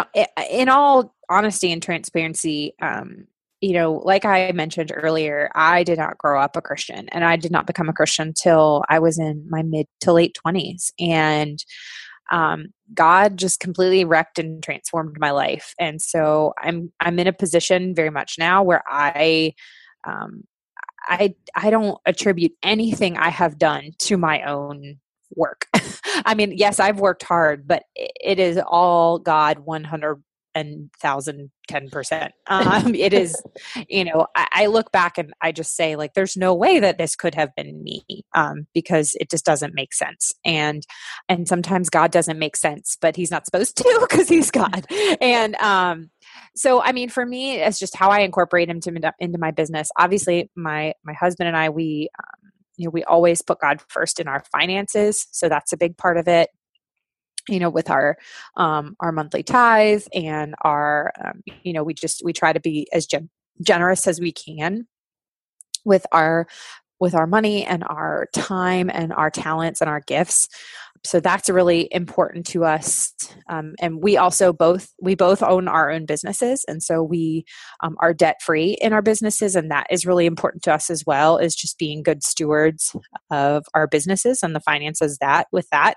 in 0.50 0.70
all 0.70 1.14
honesty 1.30 1.72
and 1.72 1.84
transparency, 1.84 2.74
um, 2.82 3.28
you 3.60 3.74
know, 3.74 4.02
like 4.06 4.24
I 4.24 4.52
mentioned 4.54 4.94
earlier, 4.96 5.50
I 5.54 5.84
did 5.84 6.00
not 6.00 6.18
grow 6.18 6.42
up 6.42 6.56
a 6.56 6.62
Christian, 6.62 7.10
and 7.10 7.26
I 7.26 7.36
did 7.36 7.52
not 7.52 7.68
become 7.68 7.90
a 7.90 7.94
Christian 7.94 8.30
until 8.30 8.86
I 8.90 9.00
was 9.00 9.20
in 9.20 9.46
my 9.50 9.64
mid 9.64 9.88
to 10.02 10.14
late 10.14 10.34
twenties, 10.34 10.94
and 10.98 11.60
um, 12.32 12.68
God 12.94 13.38
just 13.38 13.60
completely 13.60 14.06
wrecked 14.06 14.40
and 14.40 14.64
transformed 14.64 15.18
my 15.20 15.32
life. 15.32 15.74
And 15.78 16.02
so 16.02 16.54
I'm 16.58 16.94
I'm 17.02 17.20
in 17.20 17.28
a 17.28 17.34
position 17.34 17.94
very 17.94 18.10
much 18.12 18.36
now 18.40 18.64
where 18.64 18.84
I 18.88 19.54
um, 20.08 20.46
I 21.06 21.36
I 21.54 21.70
don't 21.70 22.00
attribute 22.06 22.54
anything 22.64 23.18
I 23.18 23.30
have 23.30 23.58
done 23.58 23.92
to 24.00 24.18
my 24.18 24.42
own 24.44 25.00
work. 25.36 25.68
I 26.26 26.36
mean, 26.36 26.54
yes, 26.56 26.80
I've 26.80 27.00
worked 27.00 27.24
hard, 27.24 27.68
but 27.68 27.84
it 27.96 28.40
is 28.40 28.60
all 28.66 29.20
God 29.20 29.60
100 29.60 30.24
and 30.56 30.90
thousand 31.00 31.52
ten 31.68 31.90
percent. 31.90 32.34
Um, 32.48 32.94
it 32.94 33.14
is, 33.14 33.42
you 33.90 34.04
know, 34.04 34.28
I, 34.36 34.48
I, 34.52 34.66
look 34.68 34.92
back 34.92 35.18
and 35.18 35.34
I 35.42 35.52
just 35.52 35.76
say 35.76 35.96
like, 35.96 36.14
there's 36.14 36.38
no 36.38 36.54
way 36.54 36.80
that 36.80 36.98
this 36.98 37.16
could 37.16 37.34
have 37.36 37.56
been 37.56 37.82
me 37.82 38.04
um, 38.36 38.68
because 38.74 39.16
it 39.20 39.30
just 39.30 39.46
doesn't 39.46 39.74
make 39.74 39.94
sense. 39.94 40.36
And 40.46 40.86
and 41.28 41.48
sometimes 41.48 41.90
God 41.90 42.12
doesn't 42.12 42.38
make 42.38 42.56
sense, 42.56 42.98
but 43.02 43.16
He's 43.16 43.32
not 43.32 43.46
supposed 43.46 43.76
to 43.78 43.98
because 44.02 44.30
He's 44.30 44.52
God. 44.52 44.86
And 45.20 45.56
um, 45.56 46.12
so, 46.56 46.82
I 46.82 46.92
mean, 46.92 47.10
for 47.10 47.26
me, 47.26 47.56
it's 47.56 47.80
just 47.80 47.96
how 47.96 48.10
I 48.10 48.20
incorporate 48.20 48.70
Him 48.70 48.80
to, 48.82 49.14
into 49.20 49.40
my 49.40 49.52
business. 49.52 49.90
Obviously, 49.98 50.52
my 50.56 50.94
my 51.04 51.14
husband 51.14 51.48
and 51.48 51.58
I 51.58 51.70
we 51.70 52.10
um, 52.20 52.52
you 52.78 52.86
know 52.86 52.92
we 52.92 53.04
always 53.04 53.42
put 53.42 53.60
god 53.60 53.82
first 53.88 54.20
in 54.20 54.28
our 54.28 54.44
finances 54.52 55.28
so 55.32 55.50
that's 55.50 55.74
a 55.74 55.78
big 55.78 55.98
part 55.98 56.18
of 56.18 56.28
it. 56.28 56.50
You 57.50 57.60
know 57.60 57.70
with 57.70 57.90
our 57.90 58.18
um 58.56 58.96
our 59.02 59.12
monthly 59.12 59.44
tithe 59.44 60.04
and 60.14 60.56
our 60.62 61.12
um, 61.24 61.44
you 61.64 61.74
know 61.74 61.84
we 61.84 61.94
just 61.94 62.22
we 62.24 62.32
try 62.32 62.54
to 62.54 62.60
be 62.60 62.88
as 62.94 63.06
gen- 63.06 63.30
generous 63.62 64.08
as 64.08 64.22
we 64.22 64.32
can 64.32 64.88
with 65.84 66.06
our 66.14 66.48
with 67.00 67.16
our 67.16 67.28
money 67.28 67.66
and 67.66 67.84
our 67.84 68.30
time 68.34 68.90
and 68.90 69.12
our 69.12 69.30
talents 69.30 69.82
and 69.82 69.90
our 69.90 70.00
gifts 70.00 70.48
so 71.06 71.20
that's 71.20 71.50
really 71.50 71.90
important 71.92 72.46
to 72.48 72.64
us. 72.64 73.14
Um, 73.50 73.74
and 73.80 74.02
we 74.02 74.16
also 74.16 74.54
both 74.54 74.90
we 75.02 75.16
both 75.16 75.44
own 75.44 75.68
our 75.68 75.92
own 75.92 76.06
businesses. 76.06 76.64
And 76.68 76.82
so 76.82 77.04
we 77.04 77.44
um, 77.82 77.96
are 78.00 78.14
debt 78.14 78.42
free 78.42 78.78
in 78.82 78.94
our 78.94 79.02
businesses 79.02 79.56
and 79.56 79.70
that 79.70 79.88
is 79.90 80.06
really 80.06 80.26
important 80.26 80.64
to 80.64 80.74
us 80.74 80.90
as 80.90 81.04
well 81.06 81.38
is 81.38 81.56
just 81.56 81.78
being 81.78 82.04
good 82.04 82.24
stewards 82.24 82.96
of 83.30 83.66
our 83.74 83.88
businesses 83.88 84.44
and 84.44 84.56
the 84.56 84.62
finances 84.62 85.18
that 85.20 85.48
with 85.52 85.68
that. 85.72 85.96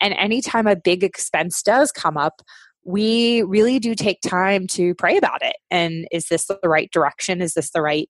And 0.00 0.12
anytime 0.14 0.66
a 0.66 0.76
big 0.76 1.02
expense 1.02 1.62
does 1.62 1.90
come 1.90 2.16
up 2.16 2.42
we 2.84 3.42
really 3.42 3.78
do 3.78 3.94
take 3.94 4.20
time 4.22 4.66
to 4.66 4.94
pray 4.96 5.16
about 5.16 5.42
it. 5.42 5.56
And 5.70 6.06
is 6.10 6.26
this 6.28 6.46
the 6.46 6.58
right 6.64 6.90
direction? 6.90 7.40
Is 7.40 7.54
this 7.54 7.70
the 7.70 7.80
right 7.80 8.08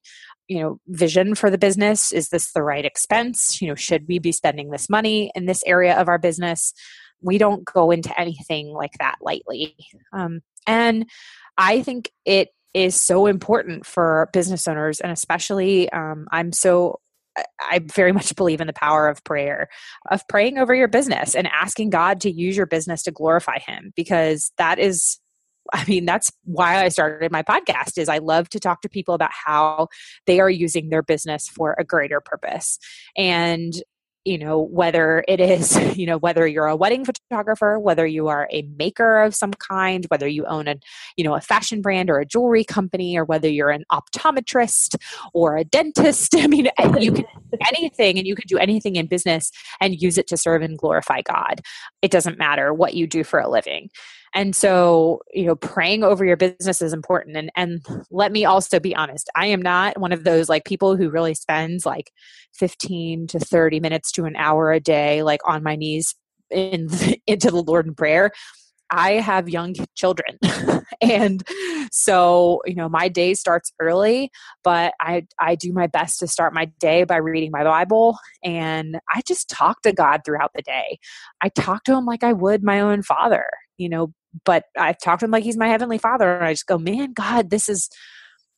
you 0.49 0.61
know 0.61 0.81
vision 0.89 1.35
for 1.35 1.51
the 1.51 1.59
business 1.59 2.13
is 2.13 2.29
this 2.29 2.53
the 2.53 2.63
right 2.63 2.85
expense? 2.85 3.61
You 3.61 3.69
know 3.69 3.75
should 3.75 4.07
we 4.09 4.19
be 4.19 4.33
spending 4.33 4.71
this 4.71 4.89
money 4.89 5.31
in 5.35 5.47
this 5.47 5.63
area 5.67 5.99
of 5.99 6.09
our 6.09 6.19
business? 6.19 6.73
We 7.21 7.39
don't 7.39 7.65
go 7.65 7.91
into 7.91 8.19
anything 8.21 8.69
like 8.69 8.95
that 8.99 9.17
lightly. 9.21 9.77
Um, 10.13 10.41
and 10.67 11.09
i 11.59 11.83
think 11.83 12.11
it 12.25 12.49
is 12.75 12.95
so 12.95 13.27
important 13.27 13.85
for 13.85 14.31
business 14.33 14.67
owners 14.67 15.01
and 15.01 15.13
especially 15.13 15.91
um, 15.93 16.27
i'm 16.33 16.53
so 16.53 16.99
I 17.63 17.81
very 17.95 18.13
much 18.13 18.37
believe 18.37 18.61
in 18.61 18.67
the 18.67 18.75
power 18.75 19.09
of 19.09 19.25
prayer, 19.25 19.71
of 20.11 20.21
praying 20.29 20.59
over 20.59 20.75
your 20.75 20.87
business 20.87 21.35
and 21.35 21.49
asking 21.49 21.89
God 21.89 22.21
to 22.21 22.31
use 22.31 22.59
your 22.59 22.67
business 22.67 23.03
to 23.05 23.11
glorify 23.11 23.59
Him, 23.59 23.91
because 23.97 24.53
that 24.59 24.79
is 24.79 25.19
I 25.73 25.85
mean, 25.87 26.05
that's 26.05 26.31
why 26.45 26.85
I 26.85 26.89
started 26.89 27.31
my 27.31 27.43
podcast 27.43 27.99
is 27.99 28.09
I 28.09 28.19
love 28.19 28.49
to 28.51 28.61
talk 28.61 28.83
to 28.83 28.89
people 28.89 29.15
about 29.15 29.31
how 29.33 29.89
they 30.27 30.41
are 30.41 30.51
using 30.51 30.91
their 30.91 31.03
business 31.03 31.49
for 31.49 31.75
a 31.79 31.85
greater 31.85 32.21
purpose. 32.21 32.79
And 33.17 33.75
you 34.25 34.39
know 34.39 34.61
whether 34.61 35.25
it 35.27 35.41
is 35.41 35.77
you 35.97 36.07
know 36.07 36.19
whether 36.19 36.47
you're 36.47 36.67
a 36.67 36.77
wedding 36.77 37.05
photographer 37.05 37.79
whether 37.79 38.07
you 38.07 38.29
are 38.29 38.49
a 38.51 38.63
maker 38.79 39.23
of 39.23 39.35
some 39.35 39.53
kind 39.53 40.07
whether 40.09 40.29
you 40.29 40.45
own 40.47 40.69
a 40.69 40.77
you 41.17 41.25
know 41.25 41.35
a 41.35 41.41
fashion 41.41 41.81
brand 41.81 42.11
or 42.11 42.19
a 42.19 42.27
jewelry 42.27 42.65
company 42.65 43.17
or 43.17 43.25
whether 43.25 43.49
you're 43.49 43.71
an 43.71 43.85
optometrist 43.91 44.97
or 45.35 45.57
a 45.57 45.65
dentist 45.65 46.35
i 46.37 46.47
mean 46.47 46.69
you 46.99 47.13
can 47.13 47.25
anything 47.69 48.19
and 48.19 48.27
you 48.27 48.35
can 48.35 48.47
do 48.47 48.59
anything 48.59 48.97
in 48.97 49.07
business 49.07 49.51
and 49.81 50.01
use 50.01 50.19
it 50.19 50.27
to 50.27 50.37
serve 50.37 50.63
and 50.63 50.79
glorify 50.79 51.21
god 51.23 51.61
it 52.01 52.11
doesn't 52.11 52.39
matter 52.39 52.73
what 52.73 52.95
you 52.95 53.07
do 53.07 53.25
for 53.25 53.41
a 53.41 53.49
living 53.49 53.91
and 54.35 54.57
so, 54.57 55.21
you 55.33 55.45
know, 55.45 55.57
praying 55.57 56.05
over 56.05 56.25
your 56.25 56.37
business 56.37 56.81
is 56.81 56.93
important. 56.93 57.37
And 57.37 57.51
and 57.55 57.85
let 58.11 58.33
me 58.33 58.45
also 58.45 58.81
be 58.81 58.95
honest, 58.95 59.29
I 59.37 59.47
am 59.47 59.61
not 59.61 59.99
one 59.99 60.13
of 60.13 60.25
those 60.25 60.49
like 60.49 60.65
people 60.65 60.97
who 60.97 61.11
really 61.11 61.35
spends 61.35 61.85
like 61.85 62.13
15 62.55 63.27
to 63.29 63.39
30 63.39 63.81
minutes 63.81 64.13
to 64.13 64.25
an 64.25 64.37
hour 64.37 64.73
a 64.73 64.81
day 64.81 65.23
like 65.23 65.41
on 65.47 65.63
my 65.63 65.77
knees 65.77 66.15
in 66.51 66.89
into 67.27 67.51
the 67.51 67.63
Lord 67.63 67.87
in 67.87 67.95
prayer. 67.95 68.33
I 68.93 69.13
have 69.13 69.49
young 69.49 69.75
children. 69.95 70.39
and 71.01 71.43
so, 71.91 72.61
you 72.67 72.75
know, 72.75 72.91
my 72.91 73.09
day 73.09 73.33
starts 73.33 73.73
early, 73.81 74.31
but 74.63 74.93
I 75.01 75.27
I 75.39 75.55
do 75.55 75.73
my 75.73 75.87
best 75.87 76.21
to 76.21 76.27
start 76.29 76.53
my 76.55 76.67
day 76.79 77.05
by 77.05 77.17
reading 77.17 77.51
my 77.51 77.65
Bible 77.65 78.19
and 78.45 78.99
I 79.13 79.23
just 79.27 79.49
talk 79.49 79.83
to 79.83 79.93
God 79.93 80.21
throughout 80.25 80.53
the 80.55 80.63
day. 80.63 80.99
I 81.41 81.49
talk 81.49 81.85
to 81.85 81.97
him 81.97 82.05
like 82.05 82.23
I 82.23 82.35
would 82.35 82.63
my 82.63 82.81
own 82.81 83.03
father, 83.03 83.47
you 83.79 83.89
know, 83.89 84.13
but 84.45 84.65
I 84.79 84.93
talk 84.95 85.21
to 85.21 85.27
him 85.27 85.31
like 85.31 85.45
he's 85.45 85.57
my 85.57 85.69
heavenly 85.69 85.99
father 85.99 86.37
and 86.37 86.45
I 86.45 86.53
just 86.53 86.67
go, 86.67 86.79
"Man, 86.79 87.13
God, 87.13 87.51
this 87.51 87.69
is 87.69 87.89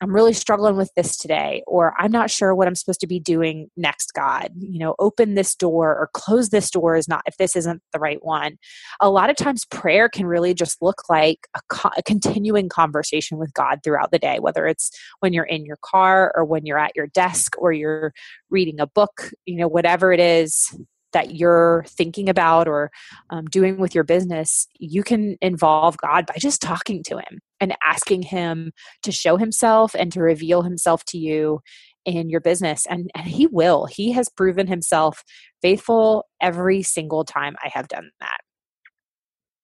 I'm 0.04 0.14
really 0.14 0.32
struggling 0.32 0.76
with 0.76 0.90
this 0.96 1.16
today, 1.16 1.62
or 1.66 1.94
I'm 1.98 2.10
not 2.10 2.30
sure 2.30 2.54
what 2.54 2.66
I'm 2.66 2.74
supposed 2.74 3.00
to 3.00 3.06
be 3.06 3.20
doing 3.20 3.70
next, 3.76 4.12
God. 4.12 4.50
You 4.58 4.78
know, 4.78 4.94
open 4.98 5.34
this 5.34 5.54
door 5.54 5.90
or 5.96 6.10
close 6.12 6.50
this 6.50 6.70
door 6.70 6.96
is 6.96 7.08
not, 7.08 7.22
if 7.26 7.36
this 7.36 7.54
isn't 7.56 7.80
the 7.92 7.98
right 7.98 8.22
one. 8.22 8.58
A 9.00 9.08
lot 9.08 9.30
of 9.30 9.36
times, 9.36 9.64
prayer 9.64 10.08
can 10.08 10.26
really 10.26 10.52
just 10.52 10.82
look 10.82 11.08
like 11.08 11.46
a, 11.56 11.60
co- 11.70 11.90
a 11.96 12.02
continuing 12.02 12.68
conversation 12.68 13.38
with 13.38 13.54
God 13.54 13.80
throughout 13.82 14.10
the 14.10 14.18
day, 14.18 14.40
whether 14.40 14.66
it's 14.66 14.90
when 15.20 15.32
you're 15.32 15.44
in 15.44 15.64
your 15.64 15.78
car 15.82 16.32
or 16.34 16.44
when 16.44 16.66
you're 16.66 16.78
at 16.78 16.94
your 16.96 17.06
desk 17.06 17.54
or 17.56 17.72
you're 17.72 18.12
reading 18.50 18.80
a 18.80 18.86
book, 18.86 19.30
you 19.46 19.56
know, 19.56 19.68
whatever 19.68 20.12
it 20.12 20.20
is 20.20 20.76
that 21.14 21.34
you're 21.34 21.84
thinking 21.88 22.28
about 22.28 22.68
or 22.68 22.90
um, 23.30 23.46
doing 23.46 23.78
with 23.78 23.94
your 23.94 24.04
business, 24.04 24.66
you 24.78 25.02
can 25.02 25.36
involve 25.40 25.96
God 25.96 26.26
by 26.26 26.34
just 26.38 26.60
talking 26.60 27.02
to 27.04 27.16
Him 27.16 27.40
and 27.60 27.74
asking 27.82 28.22
Him 28.22 28.72
to 29.02 29.10
show 29.10 29.38
Himself 29.38 29.94
and 29.94 30.12
to 30.12 30.20
reveal 30.20 30.62
Himself 30.62 31.04
to 31.06 31.18
you 31.18 31.60
in 32.04 32.28
your 32.28 32.40
business. 32.40 32.84
And, 32.86 33.10
and 33.14 33.26
He 33.26 33.46
will. 33.46 33.86
He 33.86 34.12
has 34.12 34.28
proven 34.28 34.66
Himself 34.66 35.24
faithful 35.62 36.26
every 36.40 36.82
single 36.82 37.24
time 37.24 37.56
I 37.64 37.70
have 37.72 37.88
done 37.88 38.10
that. 38.20 38.38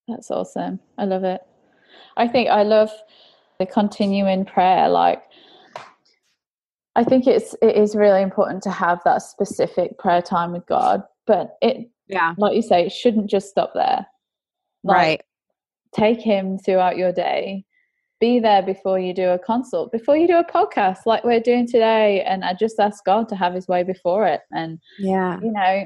That's 0.09 0.31
awesome. 0.31 0.81
I 0.97 1.05
love 1.05 1.25
it. 1.25 1.41
I 2.17 2.27
think 2.27 2.49
I 2.49 2.63
love 2.63 2.91
the 3.59 3.67
continuing 3.67 4.45
prayer. 4.45 4.89
Like, 4.89 5.23
I 6.97 7.05
think 7.05 7.27
it's 7.27 7.55
it 7.63 7.77
is 7.77 7.95
really 7.95 8.23
important 8.23 8.63
to 8.65 8.71
have 8.71 9.01
that 9.05 9.23
specific 9.23 9.99
prayer 9.99 10.23
time 10.23 10.53
with 10.53 10.67
God 10.67 11.03
but 11.31 11.57
it 11.63 11.89
yeah. 12.09 12.35
like 12.39 12.57
you 12.57 12.63
say 12.63 12.87
it 12.87 12.93
shouldn't 12.93 13.31
just 13.31 13.51
stop 13.51 13.71
there. 13.73 14.05
Like, 14.83 14.97
right. 14.97 15.23
take 15.95 16.21
him 16.21 16.59
throughout 16.59 16.97
your 16.97 17.13
day. 17.13 17.65
Be 18.19 18.41
there 18.41 18.63
before 18.63 18.99
you 18.99 19.15
do 19.15 19.29
a 19.29 19.39
consult 19.39 19.93
before 19.93 20.17
you 20.17 20.27
do 20.27 20.39
a 20.39 20.45
podcast 20.45 21.07
like 21.07 21.23
we're 21.23 21.41
doing 21.41 21.67
today 21.67 22.23
and 22.23 22.45
i 22.45 22.53
just 22.53 22.79
ask 22.79 23.03
god 23.07 23.31
to 23.31 23.37
have 23.37 23.55
his 23.55 23.69
way 23.69 23.85
before 23.85 24.27
it. 24.27 24.41
And 24.51 24.81
yeah. 24.99 25.39
you 25.41 25.53
know 25.53 25.85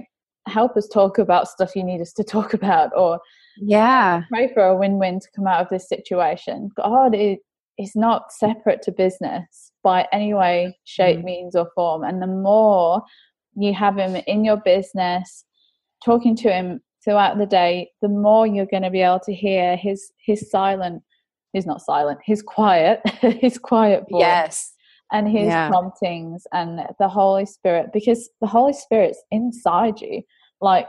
help 0.48 0.76
us 0.78 0.88
talk 0.88 1.18
about 1.18 1.46
stuff 1.46 1.76
you 1.76 1.84
need 1.84 2.00
us 2.00 2.12
to 2.14 2.24
talk 2.36 2.54
about 2.54 2.90
or 2.96 3.20
yeah. 3.58 4.22
pray 4.32 4.50
for 4.52 4.64
a 4.64 4.76
win-win 4.76 5.20
to 5.20 5.28
come 5.36 5.46
out 5.46 5.60
of 5.60 5.68
this 5.70 5.88
situation. 5.88 6.70
God 6.74 7.14
is, 7.14 7.36
is 7.78 7.92
not 7.94 8.32
separate 8.32 8.82
to 8.82 8.92
business 8.92 9.72
by 9.82 10.08
any 10.10 10.34
way 10.34 10.76
shape 10.84 11.18
mm-hmm. 11.18 11.26
means 11.26 11.54
or 11.54 11.70
form. 11.74 12.02
And 12.02 12.20
the 12.20 12.26
more 12.26 13.02
you 13.56 13.74
have 13.74 13.96
him 13.96 14.16
in 14.26 14.44
your 14.44 14.56
business, 14.58 15.44
talking 16.04 16.36
to 16.36 16.52
him 16.52 16.80
throughout 17.04 17.38
the 17.38 17.46
day, 17.46 17.90
the 18.00 18.08
more 18.08 18.46
you're 18.46 18.66
going 18.66 18.82
to 18.82 18.90
be 18.90 19.02
able 19.02 19.20
to 19.20 19.34
hear 19.34 19.76
his 19.76 20.12
his 20.24 20.50
silent, 20.50 21.02
he's 21.52 21.66
not 21.66 21.82
silent, 21.82 22.18
his 22.24 22.42
quiet, 22.42 23.00
his 23.20 23.58
quiet 23.58 24.04
voice. 24.10 24.20
Yes. 24.20 24.70
And 25.12 25.28
his 25.28 25.46
yeah. 25.46 25.68
promptings 25.68 26.44
and 26.52 26.80
the 26.98 27.08
Holy 27.08 27.46
Spirit, 27.46 27.90
because 27.92 28.30
the 28.40 28.46
Holy 28.46 28.72
Spirit's 28.72 29.22
inside 29.30 30.00
you. 30.00 30.22
Like 30.60 30.88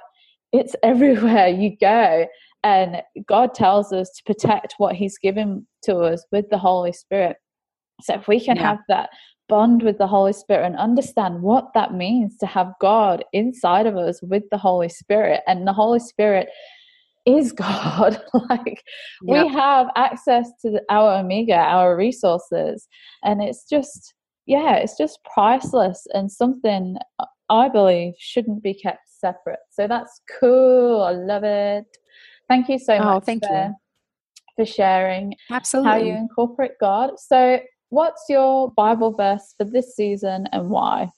it's 0.52 0.76
everywhere 0.84 1.48
you 1.48 1.76
go. 1.80 2.28
And 2.64 3.04
God 3.28 3.54
tells 3.54 3.94
us 3.94 4.10
to 4.12 4.24
protect 4.24 4.76
what 4.78 4.96
He's 4.96 5.20
given 5.20 5.68
to 5.84 5.98
us 5.98 6.26
with 6.32 6.50
the 6.50 6.58
Holy 6.58 6.94
Spirit. 6.94 7.38
So 8.02 8.16
if 8.16 8.28
we 8.28 8.44
can 8.44 8.56
yeah. 8.56 8.70
have 8.70 8.80
that 8.90 9.10
bond 9.48 9.84
with 9.84 9.98
the 9.98 10.08
Holy 10.08 10.34
Spirit 10.34 10.66
and 10.66 10.78
understand 10.78 11.42
what 11.42 11.74
that 11.74 11.94
means 11.94 12.38
to 12.38 12.46
have 12.46 12.74
God 12.82 13.24
inside 13.34 13.86
of 13.86 13.98
us 13.98 14.22
with 14.22 14.44
the 14.52 14.58
Holy 14.58 14.90
Spirit. 14.90 15.42
And 15.48 15.68
the 15.68 15.74
Holy 15.74 16.00
Spirit 16.00 16.50
is 17.26 17.52
God. 17.52 18.22
like 18.50 18.84
yep. 19.24 19.46
we 19.46 19.48
have 19.54 19.88
access 19.96 20.50
to 20.62 20.72
the, 20.72 20.82
our 20.90 21.20
Omega, 21.20 21.56
our 21.56 21.96
resources. 21.96 22.88
And 23.24 23.42
it's 23.42 23.68
just, 23.70 24.14
yeah, 24.46 24.76
it's 24.76 24.98
just 24.98 25.20
priceless 25.34 26.06
and 26.14 26.32
something 26.32 26.98
I 27.50 27.70
believe 27.70 28.14
shouldn't 28.18 28.64
be 28.64 28.74
kept 28.74 29.08
separate. 29.10 29.60
So 29.72 29.88
that's 29.88 30.22
cool. 30.40 31.04
I 31.04 31.12
love 31.12 31.44
it. 31.44 31.86
Thank 32.48 32.70
you 32.70 32.80
so 32.80 32.96
oh, 32.96 33.04
much. 33.04 33.26
Thank 33.26 33.46
for, 33.46 33.54
you. 33.54 33.76
For 34.56 34.66
sharing 34.66 35.36
Absolutely. 35.52 35.92
how 35.92 35.98
you 35.98 36.14
incorporate 36.14 36.72
God. 36.80 37.12
So 37.20 37.60
what's 37.96 38.26
your 38.28 38.70
Bible 38.72 39.12
verse 39.12 39.56
for 39.58 39.64
this 39.64 39.96
season 39.96 40.48
and 40.52 40.70
why? 40.70 41.12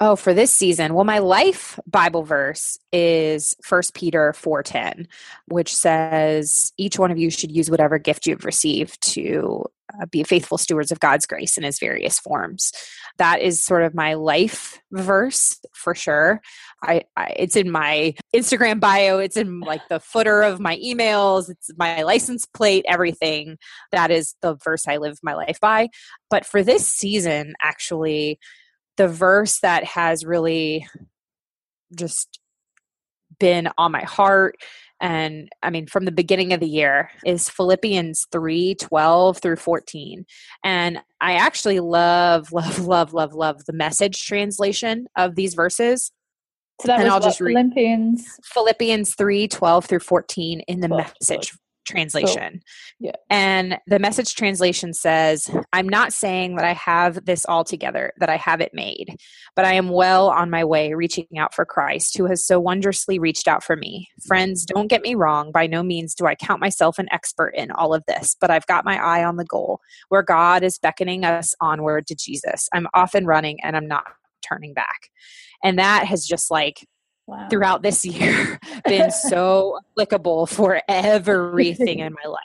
Oh, 0.00 0.16
for 0.16 0.34
this 0.34 0.50
season. 0.50 0.94
Well, 0.94 1.04
my 1.04 1.18
life 1.18 1.78
Bible 1.86 2.24
verse 2.24 2.78
is 2.92 3.54
First 3.62 3.94
Peter 3.94 4.32
4:10, 4.32 5.06
which 5.46 5.74
says 5.74 6.72
each 6.78 6.98
one 6.98 7.10
of 7.10 7.18
you 7.18 7.30
should 7.30 7.52
use 7.52 7.70
whatever 7.70 7.98
gift 7.98 8.26
you've 8.26 8.44
received 8.44 9.00
to 9.12 9.64
uh, 10.00 10.06
be 10.06 10.22
faithful 10.22 10.58
stewards 10.58 10.92
of 10.92 11.00
God's 11.00 11.26
grace 11.26 11.56
in 11.56 11.64
his 11.64 11.78
various 11.78 12.18
forms. 12.18 12.72
That 13.18 13.40
is 13.40 13.62
sort 13.62 13.82
of 13.82 13.94
my 13.94 14.14
life 14.14 14.80
verse 14.90 15.58
for 15.72 15.94
sure. 15.94 16.40
I, 16.82 17.02
I, 17.16 17.34
it's 17.36 17.56
in 17.56 17.70
my 17.70 18.14
Instagram 18.34 18.80
bio, 18.80 19.18
it's 19.18 19.36
in 19.36 19.60
like 19.60 19.86
the 19.88 20.00
footer 20.00 20.42
of 20.42 20.60
my 20.60 20.76
emails, 20.76 21.48
it's 21.48 21.70
my 21.76 22.02
license 22.02 22.46
plate, 22.46 22.84
everything. 22.88 23.56
That 23.92 24.10
is 24.10 24.34
the 24.42 24.56
verse 24.64 24.86
I 24.88 24.96
live 24.96 25.18
my 25.22 25.34
life 25.34 25.60
by. 25.60 25.88
But 26.30 26.44
for 26.44 26.62
this 26.62 26.88
season, 26.88 27.54
actually, 27.62 28.38
the 28.96 29.08
verse 29.08 29.60
that 29.60 29.84
has 29.84 30.24
really 30.24 30.86
just 31.96 32.38
been 33.38 33.68
on 33.78 33.92
my 33.92 34.02
heart 34.02 34.56
and 35.04 35.48
i 35.62 35.70
mean 35.70 35.86
from 35.86 36.06
the 36.06 36.12
beginning 36.12 36.52
of 36.52 36.60
the 36.60 36.68
year 36.68 37.10
is 37.24 37.48
philippians 37.48 38.26
3 38.32 38.74
12 38.76 39.38
through 39.38 39.56
14 39.56 40.24
and 40.64 40.98
i 41.20 41.34
actually 41.34 41.78
love 41.78 42.50
love 42.52 42.78
love 42.80 43.12
love 43.12 43.34
love 43.34 43.64
the 43.66 43.72
message 43.72 44.24
translation 44.24 45.06
of 45.16 45.34
these 45.36 45.54
verses. 45.54 46.10
So 46.80 46.88
that 46.88 47.00
and 47.00 47.08
I'll 47.08 47.20
just 47.20 47.40
read 47.40 47.54
Philippians? 47.54 48.40
Philippians 48.44 49.14
3 49.14 49.46
12 49.48 49.84
through 49.84 50.00
14 50.00 50.60
in 50.60 50.80
the 50.80 50.88
12, 50.88 51.12
message 51.20 51.52
translation. 51.84 52.60
So, 52.64 52.84
yeah. 53.00 53.12
And 53.30 53.78
the 53.86 53.98
message 53.98 54.34
translation 54.34 54.92
says, 54.92 55.50
I'm 55.72 55.88
not 55.88 56.12
saying 56.12 56.56
that 56.56 56.64
I 56.64 56.72
have 56.72 57.24
this 57.24 57.44
all 57.46 57.64
together, 57.64 58.12
that 58.18 58.28
I 58.28 58.36
have 58.36 58.60
it 58.60 58.72
made, 58.74 59.16
but 59.54 59.64
I 59.64 59.74
am 59.74 59.88
well 59.88 60.28
on 60.28 60.50
my 60.50 60.64
way 60.64 60.94
reaching 60.94 61.26
out 61.38 61.54
for 61.54 61.64
Christ, 61.64 62.16
who 62.16 62.26
has 62.26 62.44
so 62.44 62.58
wondrously 62.58 63.18
reached 63.18 63.48
out 63.48 63.62
for 63.62 63.76
me. 63.76 64.08
Friends, 64.26 64.64
don't 64.64 64.88
get 64.88 65.02
me 65.02 65.14
wrong. 65.14 65.52
By 65.52 65.66
no 65.66 65.82
means 65.82 66.14
do 66.14 66.26
I 66.26 66.34
count 66.34 66.60
myself 66.60 66.98
an 66.98 67.08
expert 67.12 67.50
in 67.50 67.70
all 67.70 67.94
of 67.94 68.04
this, 68.06 68.36
but 68.40 68.50
I've 68.50 68.66
got 68.66 68.84
my 68.84 68.96
eye 68.96 69.24
on 69.24 69.36
the 69.36 69.44
goal 69.44 69.80
where 70.08 70.22
God 70.22 70.62
is 70.62 70.78
beckoning 70.78 71.24
us 71.24 71.54
onward 71.60 72.06
to 72.08 72.14
Jesus. 72.14 72.68
I'm 72.72 72.86
off 72.94 73.14
and 73.14 73.26
running 73.26 73.58
and 73.62 73.76
I'm 73.76 73.88
not 73.88 74.04
turning 74.46 74.74
back. 74.74 75.10
And 75.62 75.78
that 75.78 76.04
has 76.06 76.26
just 76.26 76.50
like 76.50 76.86
wow. 77.26 77.48
throughout 77.48 77.82
this 77.82 78.04
year 78.04 78.58
been 78.84 79.10
so 79.10 79.78
applicable 79.92 80.46
for 80.46 80.80
everything 80.88 82.00
in 82.00 82.12
my 82.12 82.28
life 82.28 82.40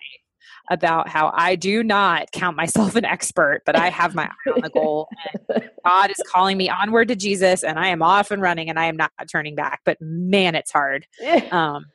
about 0.70 1.10
how 1.10 1.32
I 1.34 1.56
do 1.56 1.84
not 1.84 2.32
count 2.32 2.56
myself 2.56 2.96
an 2.96 3.06
expert, 3.06 3.64
but 3.66 3.76
I 3.76 3.90
have 3.90 4.14
my 4.14 4.26
eye 4.26 4.52
on 4.52 4.62
the 4.62 4.70
goal. 4.74 5.08
And 5.50 5.70
God 5.84 6.12
is 6.12 6.22
calling 6.28 6.58
me 6.58 6.70
onward 6.70 7.08
to 7.08 7.16
Jesus, 7.16 7.64
and 7.64 7.80
I 7.80 7.88
am 7.88 8.02
off 8.02 8.32
and 8.32 8.42
running, 8.42 8.70
and 8.70 8.80
I 8.80 8.86
am 8.86 8.96
not 8.96 9.12
turning 9.32 9.56
back. 9.56 9.82
But 9.84 9.98
man, 10.00 10.56
it's 10.56 10.72
hard. 10.72 11.06
Um, 11.52 11.86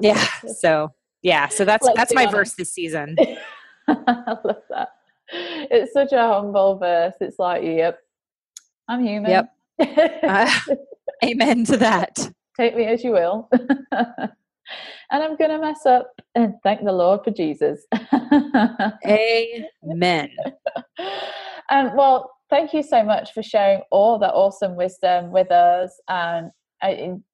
yeah. 0.00 0.26
So 0.56 0.92
yeah. 1.22 1.48
So 1.48 1.64
that's 1.64 1.86
Let's 1.86 1.96
that's 1.96 2.14
my 2.14 2.22
honest. 2.22 2.36
verse 2.36 2.54
this 2.54 2.72
season. 2.72 3.16
I 3.88 4.36
love 4.44 4.62
that. 4.70 4.88
It's 5.32 5.92
such 5.92 6.12
a 6.12 6.18
humble 6.18 6.76
verse. 6.78 7.14
It's 7.20 7.38
like, 7.38 7.62
yep, 7.62 7.98
I'm 8.88 9.04
human. 9.04 9.30
Yep. 9.30 10.22
Uh, 10.24 10.60
Amen 11.24 11.64
to 11.64 11.76
that. 11.78 12.30
Take 12.56 12.76
me 12.76 12.84
as 12.86 13.02
you 13.02 13.12
will. 13.12 13.48
and 13.92 14.30
I'm 15.10 15.36
going 15.36 15.50
to 15.50 15.58
mess 15.58 15.86
up 15.86 16.12
and 16.34 16.54
thank 16.62 16.84
the 16.84 16.92
Lord 16.92 17.20
for 17.24 17.30
Jesus. 17.30 17.86
Amen. 19.06 20.30
And 21.70 21.90
well, 21.96 22.30
thank 22.50 22.72
you 22.72 22.82
so 22.82 23.02
much 23.02 23.32
for 23.32 23.42
sharing 23.42 23.82
all 23.90 24.18
that 24.18 24.32
awesome 24.32 24.76
wisdom 24.76 25.32
with 25.32 25.50
us. 25.50 26.00
And 26.08 26.50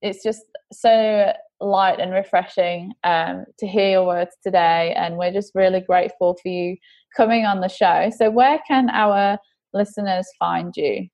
it's 0.02 0.22
just 0.22 0.42
so 0.72 1.32
light 1.60 1.98
and 1.98 2.12
refreshing 2.12 2.92
um, 3.04 3.44
to 3.58 3.66
hear 3.66 3.90
your 3.90 4.06
words 4.06 4.36
today. 4.42 4.94
And 4.96 5.16
we're 5.16 5.32
just 5.32 5.52
really 5.54 5.80
grateful 5.80 6.36
for 6.40 6.48
you 6.48 6.76
coming 7.16 7.44
on 7.44 7.60
the 7.60 7.68
show. 7.68 8.10
So, 8.16 8.30
where 8.30 8.60
can 8.66 8.90
our 8.90 9.38
listeners 9.72 10.28
find 10.38 10.72
you? 10.76 11.08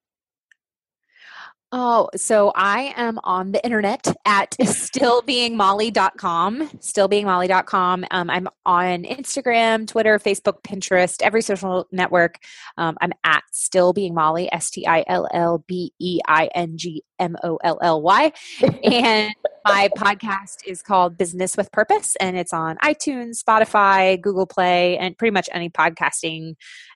Oh, 1.76 2.08
so 2.14 2.52
I 2.54 2.94
am 2.96 3.18
on 3.24 3.50
the 3.50 3.60
internet 3.64 4.06
at 4.24 4.52
stillbeingmolly.com, 4.60 6.68
stillbeingmolly.com. 6.68 8.04
Um, 8.12 8.30
I'm 8.30 8.46
on 8.64 9.02
Instagram, 9.02 9.88
Twitter, 9.88 10.20
Facebook, 10.20 10.62
Pinterest, 10.62 11.20
every 11.20 11.42
social 11.42 11.88
network. 11.90 12.38
Um, 12.78 12.96
I'm 13.00 13.10
at 13.24 13.42
still 13.50 13.92
being 13.92 14.14
Molly, 14.14 14.48
S 14.52 14.70
T 14.70 14.86
I 14.86 15.02
L 15.08 15.26
L 15.34 15.64
B 15.66 15.92
E 15.98 16.20
I 16.28 16.48
N 16.54 16.78
G 16.78 17.02
M 17.18 17.34
O 17.42 17.58
L 17.64 17.80
L 17.82 18.00
Y. 18.02 18.32
And 18.84 19.34
my 19.64 19.88
podcast 19.96 20.58
is 20.64 20.80
called 20.80 21.18
Business 21.18 21.56
with 21.56 21.72
Purpose, 21.72 22.14
and 22.20 22.36
it's 22.36 22.52
on 22.52 22.76
iTunes, 22.84 23.42
Spotify, 23.42 24.20
Google 24.20 24.46
Play, 24.46 24.96
and 24.96 25.18
pretty 25.18 25.32
much 25.32 25.48
any 25.52 25.70
podcasting 25.70 26.54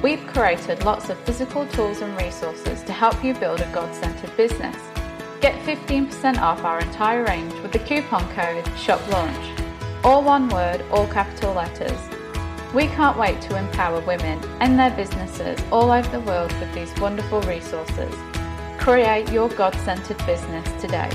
We've 0.01 0.26
created 0.28 0.86
lots 0.86 1.10
of 1.10 1.20
physical 1.26 1.68
tools 1.68 1.99
and 1.99 2.16
resources 2.22 2.82
to 2.84 2.93
help 2.93 3.22
you 3.22 3.34
build 3.34 3.60
a 3.60 3.70
God 3.74 3.93
centered 3.93 4.36
business. 4.38 4.78
Get 5.41 5.55
15% 5.66 6.39
off 6.39 6.64
our 6.64 6.80
entire 6.80 7.26
range 7.26 7.53
with 7.55 7.74
the 7.74 7.80
coupon 7.80 8.26
code 8.34 8.66
SHOPLAUNCH. 8.78 9.60
All 10.05 10.24
one 10.24 10.47
word, 10.47 10.86
all 10.89 11.05
capital 11.07 11.53
letters. 11.53 11.99
We 12.74 12.88
can't 12.88 13.18
wait 13.18 13.41
to 13.41 13.57
empower 13.57 13.99
women 14.01 14.41
and 14.62 14.80
their 14.80 14.91
businesses 14.91 15.60
all 15.70 15.91
over 15.91 16.10
the 16.10 16.22
world 16.22 16.53
with 16.62 16.74
these 16.74 16.93
wonderful 16.97 17.41
resources. 17.41 18.16
Create 18.78 19.30
your 19.34 19.49
God 19.49 19.76
centered 19.76 20.26
business 20.26 20.82
today. 20.82 21.10